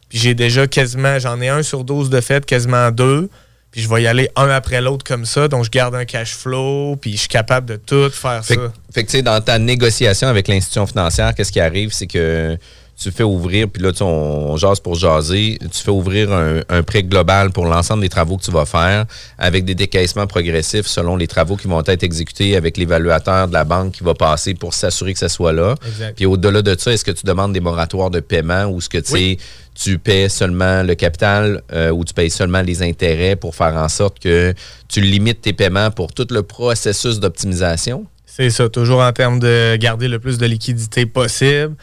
[0.09, 3.29] Puis j'ai déjà quasiment, j'en ai un sur 12 de fait, quasiment deux.
[3.73, 5.49] Puis je vais y aller un après l'autre comme ça.
[5.49, 8.73] Donc je garde un cash flow, puis je suis capable de tout faire Fait, ça.
[8.93, 11.93] fait que, tu sais, dans ta négociation avec l'institution financière, qu'est-ce qui arrive?
[11.93, 12.57] C'est que
[12.97, 16.61] tu fais ouvrir, puis là, tu on, on jase pour jaser, tu fais ouvrir un,
[16.69, 19.05] un prêt global pour l'ensemble des travaux que tu vas faire
[19.37, 23.65] avec des décaissements progressifs selon les travaux qui vont être exécutés avec l'évaluateur de la
[23.65, 25.75] banque qui va passer pour s'assurer que ça soit là.
[25.87, 26.17] Exact.
[26.17, 28.99] Puis au-delà de ça, est-ce que tu demandes des moratoires de paiement ou est-ce que
[28.99, 29.39] tu sais, Oui.
[29.75, 33.89] tu paies seulement le capital euh, ou tu payes seulement les intérêts pour faire en
[33.89, 34.55] sorte que
[34.89, 38.07] tu limites tes paiements pour tout le processus d'optimisation?
[38.27, 41.75] C'est ça, toujours en termes de garder le plus de liquidité possible.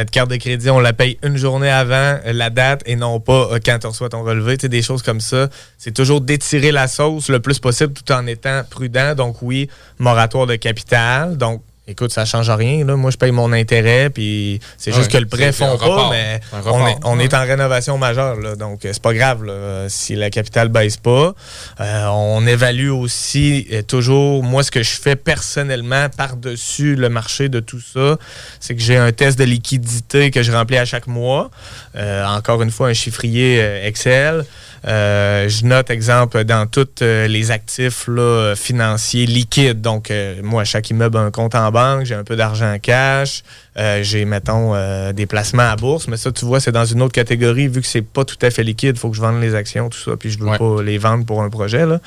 [0.00, 3.50] Notre carte de crédit, on la paye une journée avant la date et non pas
[3.52, 4.56] euh, quand tu reçois ton relevé.
[4.56, 5.50] Tu sais, des choses comme ça.
[5.76, 9.14] C'est toujours d'étirer la sauce le plus possible tout en étant prudent.
[9.14, 11.36] Donc oui, moratoire de capital.
[11.36, 12.84] Donc écoute, ça change rien.
[12.84, 12.96] Là.
[12.96, 16.10] Moi, je paye mon intérêt, puis c'est juste que le prêt c'est fond pas, report.
[16.10, 17.24] mais on, est, on Ouais.
[17.24, 18.36] est en rénovation majeure.
[18.36, 21.34] Là, donc, euh, c'est pas grave là, euh, si la capitale baisse pas.
[21.80, 27.48] Euh, on évalue aussi euh, toujours, moi, ce que je fais personnellement par-dessus le marché
[27.48, 28.16] de tout ça,
[28.60, 31.50] c'est que j'ai un test de liquidité que je remplis à chaque mois.
[31.96, 34.44] Euh, encore une fois, un chiffrier Excel.
[34.86, 39.80] Euh, je note, exemple, dans tous euh, les actifs là, financiers liquides.
[39.82, 42.78] Donc, euh, moi, chaque immeuble a un compte en banque, j'ai un peu d'argent en
[42.78, 43.42] cash,
[43.76, 47.02] euh, j'ai, mettons, euh, des placements à bourse, mais ça, tu vois, c'est dans une
[47.02, 47.68] autre catégorie.
[47.68, 49.90] Vu que c'est pas tout à fait liquide, il faut que je vende les actions,
[49.90, 50.58] tout ça, puis je veux Ouais.
[50.58, 51.84] pas les vendre pour un projet.
[51.84, 52.00] Là.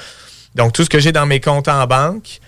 [0.55, 2.39] Donc, tout ce que j'ai dans mes comptes en banque,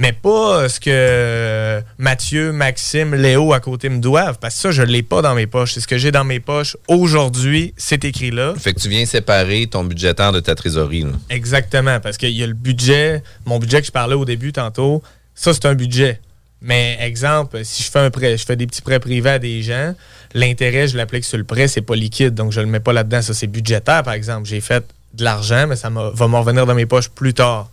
[0.00, 4.82] mais pas ce que Mathieu, Maxime, Léo à côté me doivent, parce que ça, je
[4.82, 5.74] l'ai pas dans mes poches.
[5.74, 8.54] C'est ce que j'ai dans mes poches aujourd'hui, c'est écrit là.
[8.56, 11.02] Fait que tu viens séparer ton budgétaire de ta trésorerie.
[11.02, 11.10] là.
[11.28, 15.02] Exactement, parce qu'il y a le budget, mon budget que je parlais au début tantôt,
[15.34, 16.18] ça c'est un budget.
[16.62, 19.62] Mais exemple, si je fais un prêt, je fais des petits prêts privés à des
[19.62, 19.94] gens,
[20.32, 23.20] l'intérêt, je l'applique sur le prêt, c'est pas liquide, donc je le mets pas là-dedans.
[23.20, 24.48] Ça, c'est budgétaire, par exemple.
[24.48, 24.82] J'ai fait
[25.12, 27.70] de l'argent, mais ça va me revenir dans mes poches plus tard.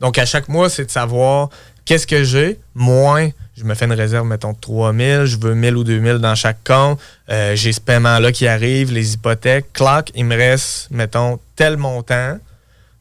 [0.00, 1.50] Donc, à chaque mois, c'est de savoir
[1.84, 5.76] qu'est-ce que j'ai, moins, je me fais une réserve, mettons, de 3000, je veux 1000
[5.76, 10.24] ou 2000 dans chaque compte, euh, j'ai ce paiement-là qui arrive, les hypothèques, clac, il
[10.24, 12.38] me reste, mettons, tel montant.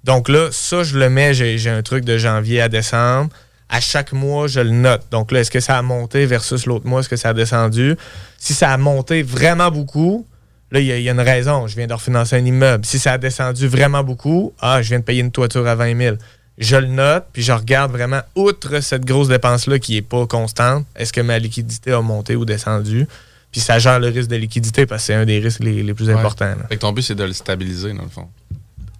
[0.03, 3.29] Donc là, ça, je le mets, j'ai un truc de janvier à décembre.
[3.69, 5.03] À chaque mois, je le note.
[5.11, 7.01] Donc là, est-ce que ça a monté versus l'autre mois?
[7.01, 7.95] Est-ce que ça a descendu?
[8.37, 10.25] Si ça a monté vraiment beaucoup,
[10.71, 11.67] là, il y, y a une raison.
[11.67, 12.85] Je viens de refinancer un immeuble.
[12.85, 15.97] Si ça a descendu vraiment beaucoup, ah, je viens de payer une toiture à 20
[15.97, 16.15] 000.
[16.59, 20.85] Je le note, puis je regarde vraiment, outre cette grosse dépense-là qui n'est pas constante,
[20.95, 23.07] est-ce que ma liquidité a monté ou descendu?
[23.51, 25.93] Puis ça gère le risque de liquidité parce que c'est un des risques les, les
[25.93, 26.13] plus Ouais.
[26.13, 26.53] importants.
[26.67, 28.27] Fait que ton but, c'est de le stabiliser, dans le fond.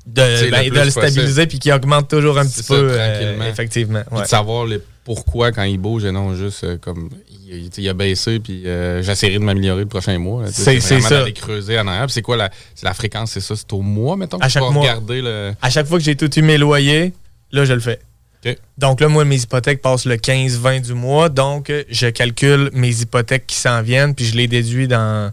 [0.08, 2.88] De, C'est ben, le de le stabiliser puis qui augmente toujours un petit ça, peu,
[2.94, 3.46] euh, tranquillement.
[3.46, 4.04] effectivement.
[4.08, 4.24] Puis ouais.
[4.24, 7.10] de savoir les pourquoi quand il bouge et non juste euh, comme
[7.48, 10.46] il, a baissé puis euh, j'essaierai de m'améliorer le prochain mois.
[10.52, 11.00] C'est- ça.
[11.10, 12.10] d'aller creuser en arrière.
[12.10, 12.50] C'est quoi la,
[12.84, 13.32] la fréquence?
[13.32, 13.56] C'est ça?
[13.56, 14.38] C'est au mois, mettons?
[14.40, 14.82] À chaque mois.
[14.82, 15.52] regarder le...
[15.62, 17.14] À chaque fois que j'ai tout eu mes loyers,
[17.52, 18.00] là, je le fais.
[18.78, 21.28] Donc là, moi, mes hypothèques passent le 15-20 du mois.
[21.28, 25.32] Donc, je calcule mes hypothèques qui s'en viennent, puis je les déduis dans,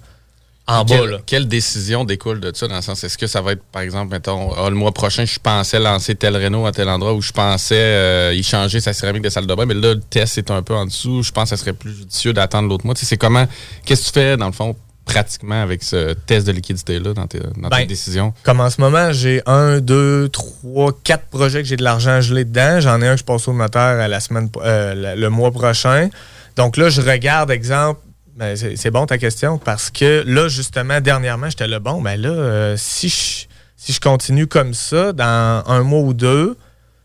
[0.66, 0.96] en bas.
[0.96, 1.18] Quelle, Là.
[1.24, 4.10] quelle décision découle de ça dans le sens est-ce que ça va être par exemple
[4.12, 7.32] mettons ah, le mois prochain je pensais lancer tel Renault à tel endroit où je
[7.32, 10.50] pensais euh, y changer sa céramique de salle de bain mais là le test est
[10.50, 13.00] un peu en dessous je pense que ça serait plus judicieux d'attendre l'autre mois Tu
[13.00, 13.46] sais, c'est comment
[13.84, 14.74] qu'est-ce que tu fais dans le fond
[15.06, 18.34] pratiquement avec ce test de liquidité là dans tes, dans tes Ben, décisions?
[18.42, 22.44] Comme en ce moment, j'ai un, deux, trois, quatre projets que j'ai de l'argent gelé
[22.44, 22.80] dedans.
[22.80, 26.10] J'en ai un que je passe au notaire à la semaine, euh, le, mois prochain.
[26.56, 28.00] Donc là, je regarde, exemple,
[28.36, 32.20] ben, c'est c'est bon ta question, parce que là, justement, dernièrement, j'étais là, bon, ben
[32.20, 33.46] là, euh, si, je,
[33.76, 36.56] si je continue comme ça, dans un mois ou deux,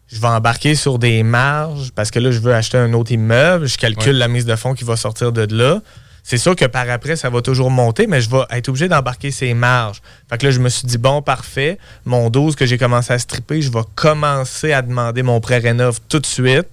[0.07, 3.65] je vais embarquer sur des marges, parce que là, je veux acheter un autre immeuble,
[3.67, 4.19] je calcule Ouais.
[4.19, 5.79] la mise de fonds qui va sortir de là.
[6.23, 9.31] C'est sûr que par après, ça va toujours monter, mais je vais être obligé d'embarquer
[9.31, 10.01] ces marges.
[10.29, 13.19] Fait que là, je me suis dit, bon, parfait, mon 12 que j'ai commencé à
[13.19, 16.67] stripper, je vais commencer à demander mon prêt rénov tout de suite.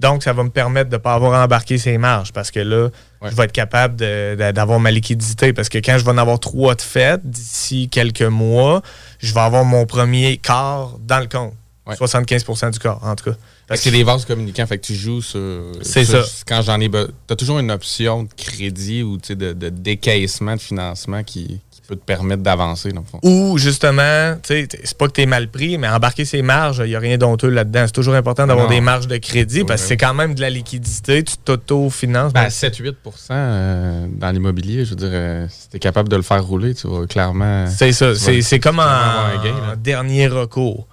[0.00, 2.88] Donc, ça va me permettre de ne pas avoir embarqué ces marges parce que là,
[3.22, 5.52] je vais être capable d'avoir ma liquidité.
[5.52, 8.82] Parce que quand je vais en avoir trois de fait d'ici quelques mois,
[9.18, 11.54] je vais avoir mon premier quart dans le compte.
[11.86, 13.36] 75% du corps, en tout cas.
[13.68, 15.62] Que c'est des vases communicants, fait que tu joues sur.
[15.82, 16.22] C'est ça.
[16.46, 16.90] Quand j'en ai.
[17.26, 21.96] T'as toujours une option de crédit ou de, de décaissement de financement qui, qui peut
[21.96, 23.20] te permettre d'avancer, dans le fond.
[23.22, 26.94] Ou justement, c'est pas que tu es mal pris, mais embarquer ces marges, il n'y
[26.94, 27.84] a rien d'honteux là-dedans.
[27.86, 30.50] C'est toujours important d'avoir des marges de crédit parce que c'est quand même de la
[30.50, 31.22] liquidité.
[31.24, 32.32] Tu t'auto-finances.
[32.32, 32.94] Ben, Ben, 7-8
[33.30, 36.86] euh, dans l'immobilier, je veux dire, euh, si t'es capable de le faire rouler, tu
[36.86, 37.66] vas clairement.
[37.66, 38.14] C'est ça.
[38.14, 40.86] C'est comme en, un gain, en dernier recours.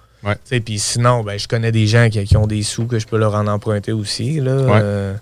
[0.64, 3.18] Puis sinon, ben, je connais des gens qui, qui ont des sous que je peux
[3.18, 4.40] leur en emprunter aussi.
[4.40, 4.56] Là.
[4.56, 4.80] Ouais.
[4.82, 5.14] Euh,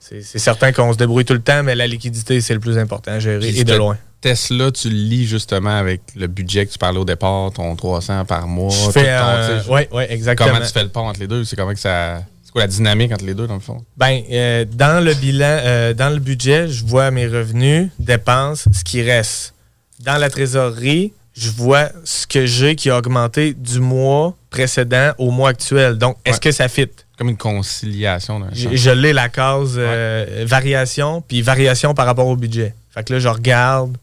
[0.00, 2.78] c'est c'est certain qu'on se débrouille tout le temps, mais la liquidité, c'est le plus
[2.78, 3.98] important à gérer et de loin.
[4.20, 8.24] Test-là, tu le lis justement avec le budget que tu parlais au départ, ton 300
[8.24, 8.72] par mois.
[8.96, 10.48] Euh, sais, ouais, ouais, exactement.
[10.48, 11.44] Comment tu fais le pont entre les deux?
[11.44, 12.22] C'est comment que ça.
[12.42, 13.84] C'est quoi la dynamique entre les deux, dans le fond?
[13.96, 18.82] Ben, euh, dans le bilan, euh, dans le budget, je vois mes revenus, dépenses, ce
[18.82, 19.54] qui reste.
[20.00, 25.30] Dans la trésorerie, je vois ce que j'ai qui a augmenté du mois précédent au
[25.30, 25.96] mois actuel.
[25.98, 26.40] Donc, est-ce Ouais.
[26.40, 26.88] que ça fit?
[27.16, 28.40] Comme une conciliation.
[28.40, 32.74] d'un Je, je l'ai la case euh, variation, puis variation par rapport au budget.
[32.94, 33.96] Fait que là, je regarde,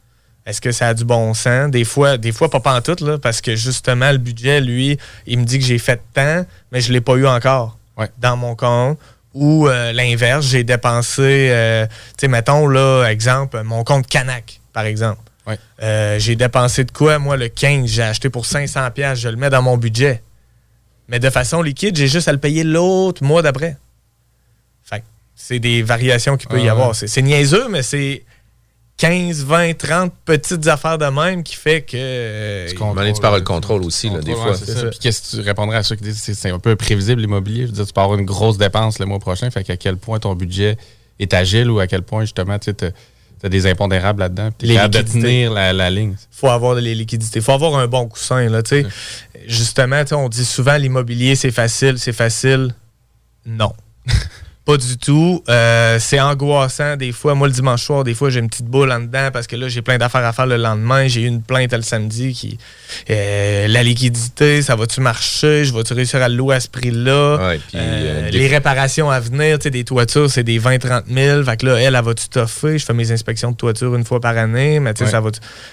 [0.46, 1.72] est-ce que ça a du bon sens?
[1.72, 5.44] Des fois, des fois pas pantoute, là, parce que justement, le budget, lui, il me
[5.46, 8.10] dit que j'ai fait tant, mais je ne l'ai pas eu encore Ouais.
[8.20, 8.98] dans mon compte.
[9.34, 14.86] Ou euh, l'inverse, j'ai dépensé, euh, tu sais, mettons, là, exemple, mon compte Canac, par
[14.86, 15.20] exemple.
[15.48, 15.60] Ouais.
[15.84, 19.36] Euh, j'ai dépensé de quoi, moi, le 15, j'ai acheté pour 500$, piastres, je le
[19.36, 20.24] mets dans mon budget.
[21.08, 23.78] Mais de façon liquide, j'ai juste à le payer l'autre mois d'après.
[24.84, 25.04] Fait
[25.36, 26.90] c'est des variations qu'il peut y Ah, avoir.
[27.00, 27.08] ouais.
[27.08, 28.24] C'est niaiseux, mais c'est
[28.98, 31.98] 15, 20, 30 petites affaires de même qui fait que.
[31.98, 34.52] euh, donné, tu parles le contrôle aussi, là, des fois.
[34.52, 34.88] ouais, c'est ça.
[34.90, 37.64] Puis qu'est-ce que tu répondrais à ceux qui disent que c'est- un peu prévisible l'immobilier?
[37.64, 39.98] Je veux dire, tu peux avoir une grosse dépense le mois prochain, fait qu'à quel
[39.98, 40.78] point ton budget
[41.20, 42.74] est agile ou à quel point justement tu
[43.44, 46.16] as des impondérables là-dedans, puis tu Les es capable de tenir la, la ligne.
[46.32, 47.42] faut avoir les liquidités.
[47.42, 48.50] faut avoir un bon coussin.
[48.50, 48.88] Là, tu sais.
[49.48, 52.74] Justement, on dit souvent l'immobilier, c'est facile, c'est facile.
[53.46, 53.74] Non.
[54.66, 55.44] Pas du tout.
[55.48, 57.36] Euh, c'est angoissant des fois.
[57.36, 59.68] Moi, le dimanche soir, des fois, j'ai une petite boule en dedans parce que là,
[59.68, 61.08] j'ai plein d'affaires à faire le lendemain.
[61.08, 62.58] J'ai eu une plainte le samedi qui.
[63.12, 65.66] euh, la liquidité, ça va-tu marcher?
[65.66, 67.48] Je vais-tu réussir à le louer à ce prix-là?
[67.50, 71.44] Ouais, Euh, les réparations à venir, tu sais, des toitures, c'est des 20-30 000.
[71.44, 72.80] Fait que là, elle, elle va-tu toffer?
[72.80, 75.12] Je fais mes inspections de toiture une fois par année, mais tu sais, Ouais.
[75.12, 75.30] ça va.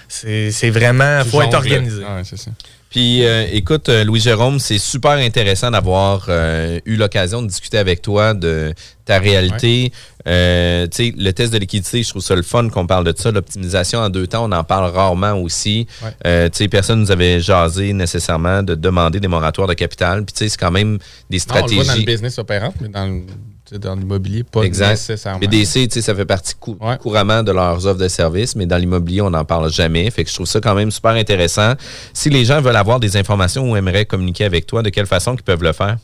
[0.07, 1.23] C'est vraiment.
[1.23, 2.03] Tu faut être organisé.
[2.03, 2.51] Ouais, c'est ça.
[2.93, 8.03] Puis, euh, écoute, euh, Louis-Jérôme, c'est super intéressant d'avoir euh, eu l'occasion de discuter avec
[8.03, 8.71] toi de
[9.03, 9.91] ta réalité.
[10.27, 13.13] Euh, tu sais, le test de liquidité, je trouve ça le fun qu'on parle de
[13.17, 13.31] ça.
[13.31, 15.87] L'optimisation en deux temps, on en parle rarement aussi.
[16.03, 16.09] Ouais.
[16.27, 20.23] Euh, tu sais, personne nous avait jasé nécessairement de demander des moratoires de capital.
[20.23, 20.99] Puis, tu sais, c'est quand même
[21.31, 22.05] des Non, on le voit dans le stratégies.
[22.05, 23.23] business opérant, mais dans le-
[23.71, 24.91] dans l'immobilier, pas Exact.
[24.91, 25.39] nécessairement.
[25.39, 26.97] BDC, tu sais, ça fait partie cou- Ouais.
[26.97, 30.09] couramment de leurs offres de services, mais dans l'immobilier, on n'en parle jamais.
[30.11, 31.73] Fait que je trouve ça quand même super intéressant.
[32.13, 35.33] Si les gens veulent avoir des informations ou aimeraient communiquer avec toi, de quelle façon
[35.35, 35.97] qu'ils peuvent le faire?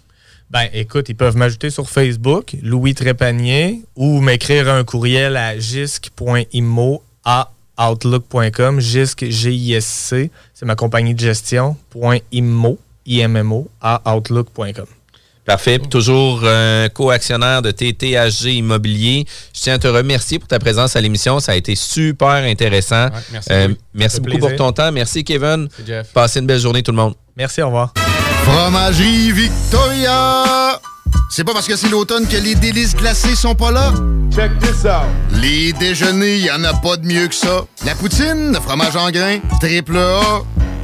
[0.49, 7.03] Ben, écoute, ils peuvent m'ajouter sur Facebook, Louis Trépanier, ou m'écrire un courriel à gisc.immo
[7.23, 14.85] à outlook.com, gisc, G-I-S-C, c'est ma compagnie de gestion, point immo, I-M-M-O, à outlook.com.
[15.49, 15.79] Parfait.
[15.79, 19.25] Puis toujours euh, co-actionnaire de TTHG Immobilier.
[19.53, 21.39] Je tiens à te remercier pour ta présence à l'émission.
[21.39, 23.05] Ça a été super intéressant.
[23.05, 24.55] Ouais, merci, Euh, merci beaucoup plaisir.
[24.57, 24.91] pour ton temps.
[24.91, 25.67] Merci, Kevin.
[25.87, 26.07] Jeff.
[26.13, 27.15] Passez une belle journée, tout le monde.
[27.35, 27.93] Merci, au revoir.
[28.43, 30.79] Fromagerie Victoria!
[31.31, 33.91] C'est pas parce que c'est l'automne que les délices glacées sont pas là.
[34.35, 35.07] Check this out.
[35.41, 37.61] Les déjeuners, y en a pas de mieux que ça.
[37.85, 40.43] La poutine, le fromage en grains, triple A.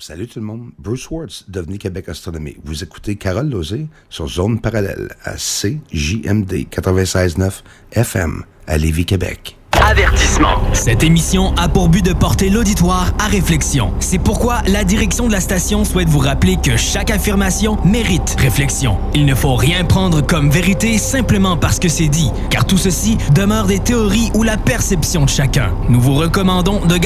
[0.00, 2.56] Salut tout le monde, Bruce Swartz, Devenez Québec Astronomie.
[2.64, 7.60] Vous écoutez Carole Lozé sur Zone Parallèle à CJMD 96.9
[7.92, 9.58] FM à Lévis, Québec.
[9.82, 10.58] Avertissement.
[10.74, 13.92] Cette émission a pour but de porter l'auditoire à réflexion.
[13.98, 18.98] C'est pourquoi la direction de la station souhaite vous rappeler que chaque affirmation mérite réflexion.
[19.14, 23.16] Il ne faut rien prendre comme vérité simplement parce que c'est dit, car tout ceci
[23.34, 25.72] demeure des théories ou la perception de chacun.
[25.88, 27.00] Nous vous recommandons de garder